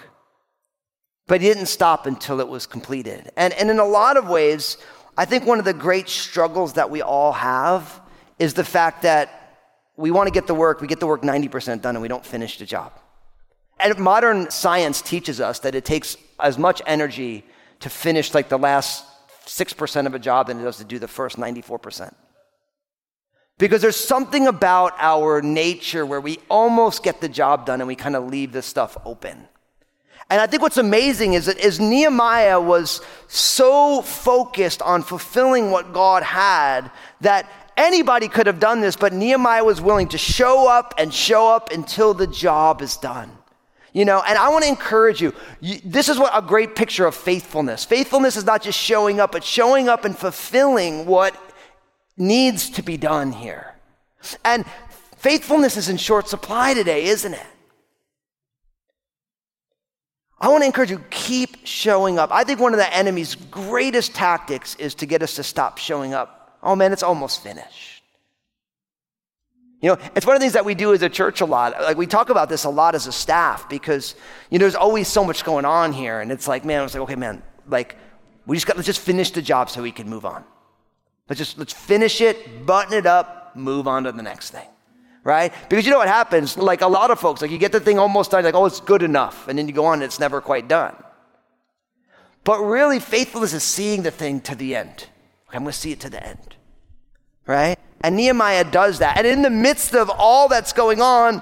but 1.28 1.42
he 1.42 1.48
didn't 1.48 1.68
stop 1.68 2.06
until 2.06 2.40
it 2.40 2.48
was 2.48 2.66
completed. 2.66 3.32
And, 3.38 3.54
and 3.54 3.70
in 3.70 3.80
a 3.80 3.86
lot 3.86 4.18
of 4.18 4.28
ways, 4.28 4.78
I 5.18 5.26
think 5.26 5.46
one 5.46 5.60
of 5.60 5.66
the 5.66 5.74
great 5.74 6.10
struggles 6.10 6.74
that 6.74 6.90
we 6.90 7.02
all 7.02 7.32
have 7.32 8.02
is 8.40 8.54
the 8.54 8.64
fact 8.64 9.04
that 9.04 9.40
we 9.96 10.12
want 10.12 10.28
to 10.28 10.34
get 10.34 10.48
the 10.48 10.56
work, 10.56 10.82
we 10.82 10.88
get 10.88 11.00
the 11.00 11.08
work 11.08 11.22
90% 11.22 11.82
done, 11.82 11.96
and 11.96 12.02
we 12.02 12.08
don't 12.08 12.26
finish 12.26 12.58
the 12.58 12.66
job. 12.66 12.92
And 13.80 13.98
modern 14.00 14.50
science 14.50 15.02
teaches 15.02 15.40
us 15.40 15.60
that 15.60 15.76
it 15.76 15.86
takes 15.86 16.18
as 16.40 16.58
much 16.58 16.82
energy 16.86 17.46
to 17.80 17.90
finish 17.90 18.34
like 18.34 18.50
the 18.50 18.58
last 18.58 19.06
6% 19.46 20.06
of 20.08 20.16
a 20.16 20.20
job 20.20 20.48
than 20.48 20.60
it 20.60 20.64
does 20.64 20.78
to 20.78 20.84
do 20.84 21.00
the 21.00 21.08
first 21.08 21.38
94%. 21.38 22.14
Because 23.58 23.82
there's 23.82 23.96
something 23.96 24.48
about 24.48 24.94
our 24.98 25.42
nature 25.42 26.06
where 26.06 26.20
we 26.20 26.40
almost 26.50 27.04
get 27.04 27.22
the 27.22 27.30
job 27.30 27.66
done 27.66 27.82
and 27.82 27.88
we 27.88 27.96
kind 27.96 28.16
of 28.16 28.28
leave 28.28 28.52
this 28.52 28.66
stuff 28.66 28.98
open. 29.06 29.48
And 30.30 30.42
I 30.42 30.48
think 30.48 30.62
what's 30.62 30.78
amazing 30.78 31.34
is 31.34 31.46
that 31.46 31.60
as 31.60 31.80
Nehemiah 31.80 32.60
was 32.60 33.02
so 33.28 34.02
focused 34.02 34.82
on 34.82 35.04
fulfilling 35.04 35.70
what 35.70 35.94
God 35.94 36.24
had 36.24 36.90
that 37.22 37.50
anybody 37.78 38.28
could 38.28 38.48
have 38.48 38.60
done 38.60 38.82
this, 38.82 38.96
but 38.96 39.14
Nehemiah 39.14 39.64
was 39.64 39.82
willing 39.82 40.08
to 40.10 40.18
show 40.18 40.68
up 40.68 40.96
and 40.98 41.14
show 41.14 41.50
up 41.50 41.72
until 41.72 42.14
the 42.14 42.28
job 42.28 42.82
is 42.82 42.98
done. 42.98 43.32
You 43.92 44.06
know, 44.06 44.24
and 44.28 44.40
I 44.40 44.50
want 44.50 44.64
to 44.64 44.70
encourage 44.70 45.22
you, 45.22 45.36
you. 45.62 45.80
This 45.86 46.10
is 46.10 46.18
what 46.18 46.32
a 46.36 46.42
great 46.42 46.76
picture 46.76 47.06
of 47.06 47.14
faithfulness. 47.14 47.86
Faithfulness 47.86 48.36
is 48.36 48.44
not 48.44 48.64
just 48.64 48.80
showing 48.80 49.20
up, 49.20 49.32
but 49.32 49.44
showing 49.44 49.88
up 49.88 50.04
and 50.04 50.18
fulfilling 50.18 51.06
what 51.06 51.36
needs 52.18 52.70
to 52.72 52.84
be 52.84 52.98
done 52.98 53.32
here. 53.32 53.76
And 54.46 54.66
faithfulness 55.18 55.78
is 55.78 55.90
in 55.90 55.98
short 55.98 56.28
supply 56.30 56.74
today, 56.74 57.06
isn't 57.06 57.34
it? 57.34 57.46
I 60.40 60.50
want 60.50 60.62
to 60.64 60.66
encourage 60.66 60.92
you, 60.92 61.02
keep 61.10 61.66
showing 61.66 62.20
up. 62.20 62.30
I 62.32 62.44
think 62.44 62.60
one 62.60 62.74
of 62.74 62.78
the 62.78 62.94
enemy's 62.94 63.36
greatest 63.36 64.14
tactics 64.14 64.76
is 64.76 64.94
to 64.96 65.06
get 65.06 65.24
us 65.24 65.36
to 65.36 65.44
stop 65.44 65.78
showing 65.78 66.14
up. 66.14 66.58
Oh 66.62 66.76
man, 66.76 66.92
it's 66.92 67.04
almost 67.04 67.42
finished. 67.42 68.04
You 69.82 69.90
know, 69.90 69.98
it's 70.16 70.26
one 70.26 70.36
of 70.36 70.40
the 70.40 70.44
things 70.44 70.54
that 70.54 70.66
we 70.66 70.76
do 70.76 70.94
as 70.94 71.02
a 71.02 71.10
church 71.10 71.42
a 71.42 71.46
lot. 71.46 71.74
Like 71.82 71.98
we 71.98 72.08
talk 72.08 72.30
about 72.30 72.50
this 72.50 72.64
a 72.64 72.70
lot 72.70 72.94
as 72.96 73.08
a 73.08 73.12
staff 73.12 73.70
because 73.70 74.16
you 74.50 74.60
know 74.60 74.64
there's 74.64 74.76
always 74.76 75.08
so 75.08 75.24
much 75.24 75.46
going 75.46 75.66
on 75.66 75.94
here, 75.94 76.20
and 76.20 76.32
it's 76.32 76.48
like, 76.48 76.66
man, 76.66 76.84
it's 76.84 76.94
like, 76.94 77.04
okay, 77.04 77.16
man, 77.16 77.42
like 77.68 77.98
we 78.46 78.58
just 78.58 78.68
got 78.68 78.76
let's 78.76 78.86
just 78.86 79.02
finish 79.02 79.32
the 79.32 79.42
job 79.42 79.70
so 79.70 79.82
we 79.82 79.92
can 79.92 80.10
move 80.10 80.26
on. 80.26 80.44
Let's 81.30 81.40
just 81.40 81.58
let's 81.58 81.74
finish 81.74 82.22
it, 82.22 82.66
button 82.66 82.94
it 82.94 83.06
up, 83.06 83.56
move 83.56 83.88
on 83.88 84.04
to 84.04 84.12
the 84.12 84.24
next 84.24 84.52
thing. 84.52 84.68
Right? 85.24 85.54
Because 85.70 85.86
you 85.86 85.92
know 85.92 86.00
what 86.00 86.10
happens? 86.10 86.58
Like 86.58 86.82
a 86.82 86.88
lot 86.88 87.10
of 87.10 87.20
folks, 87.20 87.42
like 87.42 87.52
you 87.52 87.58
get 87.58 87.72
the 87.72 87.80
thing 87.80 87.98
almost 87.98 88.32
done, 88.32 88.44
like, 88.44 88.56
oh, 88.56 88.66
it's 88.66 88.82
good 88.82 89.04
enough, 89.04 89.48
and 89.48 89.58
then 89.58 89.68
you 89.68 89.74
go 89.74 89.86
on 89.86 89.96
and 89.96 90.04
it's 90.04 90.20
never 90.20 90.42
quite 90.42 90.68
done. 90.68 90.96
But 92.44 92.60
really, 92.60 93.00
faithfulness 93.00 93.54
is 93.54 93.64
seeing 93.64 94.04
the 94.04 94.12
thing 94.12 94.42
to 94.42 94.56
the 94.56 94.76
end. 94.76 95.08
Okay, 95.48 95.56
I'm 95.56 95.64
gonna 95.64 95.72
see 95.72 95.94
it 95.94 96.02
to 96.02 96.10
the 96.10 96.26
end. 96.26 96.56
Right? 97.48 97.80
And 98.02 98.18
Nehemiah 98.18 98.66
does 98.66 99.00
that. 99.00 99.18
And 99.18 99.26
in 99.26 99.42
the 99.42 99.50
midst 99.50 99.96
of 99.96 100.10
all 100.10 100.50
that's 100.50 100.74
going 100.74 101.02
on, 101.02 101.42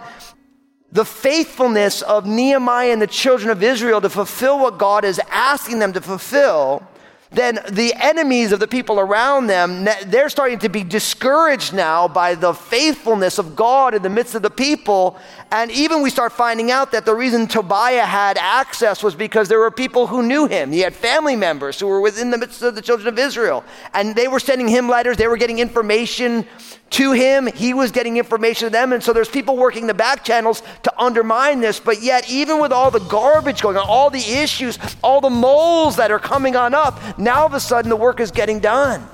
the 0.91 1.06
faithfulness 1.06 2.02
of 2.04 2.28
Nehemiah 2.28 2.91
and 2.91 3.02
the 3.02 3.08
children 3.08 3.50
of 3.50 3.63
Israel 3.63 4.02
to 4.02 4.10
fulfill 4.10 4.60
what 4.60 4.78
God 4.78 5.06
is 5.06 5.20
asking 5.30 5.80
them 5.80 5.94
to 5.94 6.02
fulfill 6.02 6.88
then 7.32 7.60
the 7.70 7.94
enemies 7.96 8.52
of 8.52 8.60
the 8.60 8.67
people 8.67 9.00
around 9.00 9.48
them, 9.48 9.88
they're 10.06 10.28
starting 10.28 10.60
to 10.60 10.70
be 10.70 10.84
discouraged 10.84 11.74
now 11.74 12.06
by 12.06 12.36
the 12.36 12.54
faithfulness 12.54 13.38
of 13.38 13.56
God 13.56 13.94
in 13.94 14.02
the 14.02 14.10
midst 14.10 14.36
of 14.36 14.41
the 14.41 14.50
people. 14.50 15.17
And 15.50 15.72
even 15.72 16.02
we 16.02 16.10
start 16.10 16.34
finding 16.34 16.72
out 16.72 16.91
that 16.91 17.06
the 17.06 17.15
reason 17.15 17.48
Tobiah 17.48 18.06
had 18.06 18.38
access 18.38 19.02
was 19.02 19.15
because 19.15 19.48
there 19.48 19.60
were 19.60 19.72
people 19.72 20.08
who 20.08 20.24
knew 20.24 20.46
him. 20.46 20.74
He 20.74 20.82
had 20.82 20.94
family 20.94 21.38
members 21.38 21.80
who 21.80 21.88
were 21.88 22.02
within 22.02 22.32
the 22.32 22.38
midst 22.38 22.62
of 22.63 22.76
the 22.76 22.82
children 22.82 23.08
of 23.08 23.17
Israel. 23.17 23.63
And 23.94 24.13
they 24.13 24.28
were 24.28 24.41
sending 24.41 24.67
him 24.67 24.89
letters, 24.89 25.15
they 25.15 25.28
were 25.28 25.38
getting 25.38 25.60
information 25.60 26.46
to 26.91 27.13
him. 27.13 27.47
He 27.47 27.73
was 27.73 27.91
getting 27.91 28.17
information 28.17 28.67
to 28.67 28.69
them. 28.69 28.93
And 28.93 29.04
so 29.04 29.13
there's 29.13 29.30
people 29.30 29.58
working 29.58 29.88
the 29.88 29.93
back 29.93 30.23
channels 30.23 30.62
to 30.84 31.01
undermine 31.01 31.60
this. 31.60 31.80
But 31.80 32.01
yet, 32.01 32.30
even 32.30 32.60
with 32.62 32.71
all 32.71 32.91
the 32.91 32.99
garbage 32.99 33.62
going 33.62 33.77
on, 33.77 33.86
all 33.88 34.10
the 34.10 34.19
issues, 34.19 34.77
all 35.04 35.21
the 35.21 35.30
moles 35.30 35.95
that 35.95 36.12
are 36.12 36.19
coming 36.19 36.56
on 36.56 36.73
up, 36.73 37.17
now 37.17 37.41
all 37.41 37.45
of 37.47 37.54
a 37.54 37.60
sudden 37.60 37.89
the 37.89 37.95
work 37.95 38.19
is 38.19 38.32
getting 38.32 38.60
done. 38.60 39.08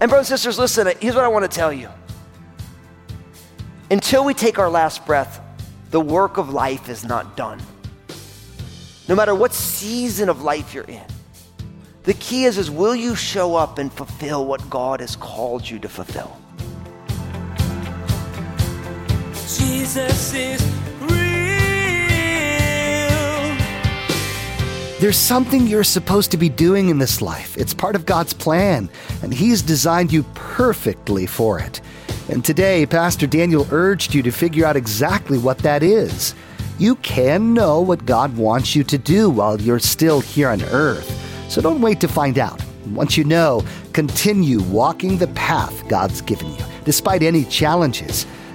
And, 0.00 0.10
brothers 0.10 0.30
and 0.30 0.38
sisters, 0.38 0.58
listen, 0.58 0.92
here's 1.00 1.14
what 1.14 1.24
I 1.24 1.28
want 1.28 1.50
to 1.50 1.54
tell 1.54 1.72
you. 1.72 1.88
Until 3.90 4.24
we 4.24 4.34
take 4.34 4.58
our 4.58 4.68
last 4.68 5.06
breath, 5.06 5.40
the 5.90 6.00
work 6.00 6.36
of 6.36 6.50
life 6.50 6.88
is 6.88 7.04
not 7.04 7.36
done. 7.36 7.60
No 9.08 9.14
matter 9.14 9.34
what 9.34 9.54
season 9.54 10.28
of 10.28 10.42
life 10.42 10.74
you're 10.74 10.84
in. 10.84 11.04
The 12.02 12.14
key 12.14 12.44
is, 12.44 12.58
is 12.58 12.70
will 12.70 12.94
you 12.94 13.14
show 13.14 13.54
up 13.54 13.78
and 13.78 13.92
fulfill 13.92 14.46
what 14.46 14.68
God 14.68 15.00
has 15.00 15.14
called 15.14 15.68
you 15.68 15.78
to 15.78 15.88
fulfill? 15.88 16.36
Jesus 19.46 20.34
is 20.34 20.60
real. 21.02 21.16
There's 24.98 25.16
something 25.16 25.68
you're 25.68 25.84
supposed 25.84 26.32
to 26.32 26.36
be 26.36 26.48
doing 26.48 26.88
in 26.88 26.98
this 26.98 27.22
life. 27.22 27.56
It's 27.56 27.72
part 27.72 27.94
of 27.94 28.04
God's 28.04 28.32
plan, 28.32 28.90
and 29.22 29.32
He's 29.32 29.62
designed 29.62 30.12
you 30.12 30.24
perfectly 30.34 31.26
for 31.26 31.60
it. 31.60 31.80
And 32.28 32.44
today, 32.44 32.86
Pastor 32.86 33.28
Daniel 33.28 33.68
urged 33.70 34.14
you 34.14 34.22
to 34.24 34.32
figure 34.32 34.66
out 34.66 34.74
exactly 34.74 35.38
what 35.38 35.58
that 35.58 35.84
is. 35.84 36.34
You 36.80 36.96
can 36.96 37.54
know 37.54 37.80
what 37.80 38.04
God 38.04 38.36
wants 38.36 38.74
you 38.74 38.82
to 38.82 38.98
do 38.98 39.30
while 39.30 39.60
you're 39.60 39.78
still 39.78 40.20
here 40.20 40.48
on 40.48 40.60
earth. 40.64 41.08
So 41.48 41.60
don't 41.60 41.80
wait 41.80 42.00
to 42.00 42.08
find 42.08 42.36
out. 42.36 42.60
Once 42.86 43.16
you 43.16 43.22
know, 43.22 43.62
continue 43.92 44.60
walking 44.62 45.18
the 45.18 45.28
path 45.28 45.88
God's 45.88 46.20
given 46.20 46.52
you, 46.52 46.64
despite 46.84 47.22
any 47.22 47.44
challenges. 47.44 48.26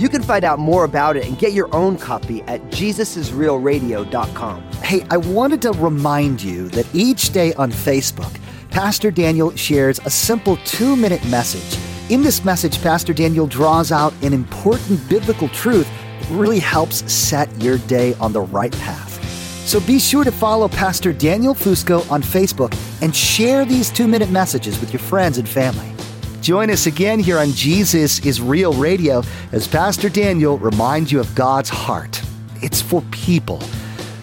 You 0.00 0.08
can 0.08 0.22
find 0.22 0.44
out 0.46 0.58
more 0.58 0.84
about 0.84 1.18
it 1.18 1.26
and 1.26 1.38
get 1.38 1.52
your 1.52 1.68
own 1.74 1.98
copy 1.98 2.40
at 2.44 2.62
jesusisrealradio.com. 2.70 4.62
Hey, 4.82 5.04
I 5.10 5.18
wanted 5.18 5.60
to 5.60 5.72
remind 5.72 6.42
you 6.42 6.70
that 6.70 6.86
each 6.94 7.32
day 7.34 7.52
on 7.52 7.70
Facebook, 7.70 8.34
Pastor 8.70 9.10
Daniel 9.10 9.54
shares 9.56 10.00
a 10.06 10.08
simple 10.08 10.56
two 10.64 10.96
minute 10.96 11.22
message. 11.26 11.78
In 12.10 12.22
this 12.22 12.46
message, 12.46 12.80
Pastor 12.80 13.12
Daniel 13.12 13.46
draws 13.46 13.92
out 13.92 14.14
an 14.22 14.32
important 14.32 15.06
biblical 15.06 15.48
truth 15.50 15.86
that 16.18 16.30
really 16.30 16.60
helps 16.60 17.12
set 17.12 17.50
your 17.60 17.76
day 17.76 18.14
on 18.14 18.32
the 18.32 18.40
right 18.40 18.72
path. 18.78 19.22
So 19.68 19.80
be 19.80 19.98
sure 19.98 20.24
to 20.24 20.32
follow 20.32 20.68
Pastor 20.68 21.12
Daniel 21.12 21.54
Fusco 21.54 22.10
on 22.10 22.22
Facebook 22.22 22.74
and 23.02 23.14
share 23.14 23.66
these 23.66 23.90
two 23.90 24.08
minute 24.08 24.30
messages 24.30 24.80
with 24.80 24.94
your 24.94 25.00
friends 25.00 25.36
and 25.36 25.46
family. 25.46 25.92
Join 26.40 26.70
us 26.70 26.86
again 26.86 27.18
here 27.18 27.36
on 27.36 27.52
Jesus 27.52 28.24
is 28.24 28.40
Real 28.40 28.72
Radio 28.72 29.22
as 29.52 29.68
Pastor 29.68 30.08
Daniel 30.08 30.56
reminds 30.56 31.12
you 31.12 31.20
of 31.20 31.34
God's 31.34 31.68
heart. 31.68 32.22
It's 32.62 32.80
for 32.80 33.02
people. 33.10 33.60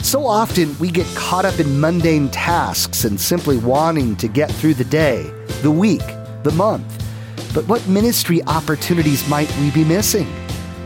So 0.01 0.25
often 0.25 0.75
we 0.79 0.89
get 0.89 1.05
caught 1.15 1.45
up 1.45 1.59
in 1.59 1.79
mundane 1.79 2.29
tasks 2.29 3.03
and 3.03 3.21
simply 3.21 3.57
wanting 3.57 4.15
to 4.15 4.27
get 4.27 4.49
through 4.49 4.73
the 4.73 4.85
day, 4.85 5.31
the 5.61 5.69
week, 5.69 6.01
the 6.41 6.53
month. 6.55 7.05
But 7.53 7.67
what 7.67 7.87
ministry 7.87 8.41
opportunities 8.47 9.27
might 9.29 9.55
we 9.59 9.69
be 9.69 9.85
missing? 9.85 10.27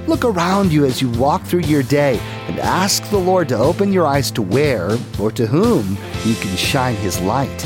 Look 0.08 0.26
around 0.26 0.74
you 0.74 0.84
as 0.84 1.02
you 1.02 1.10
walk 1.12 1.44
through 1.44 1.62
your 1.62 1.84
day 1.84 2.20
and 2.48 2.60
ask 2.60 3.10
the 3.10 3.17
Lord 3.17 3.48
to 3.50 3.58
open 3.58 3.94
your 3.94 4.06
eyes 4.06 4.32
to 4.32 4.41
where 4.41 4.98
or 5.17 5.32
to 5.32 5.48
whom 5.48 5.98
you 6.26 6.36
can 6.36 6.58
shine 6.58 6.96
His 6.96 7.22
light. 7.22 7.65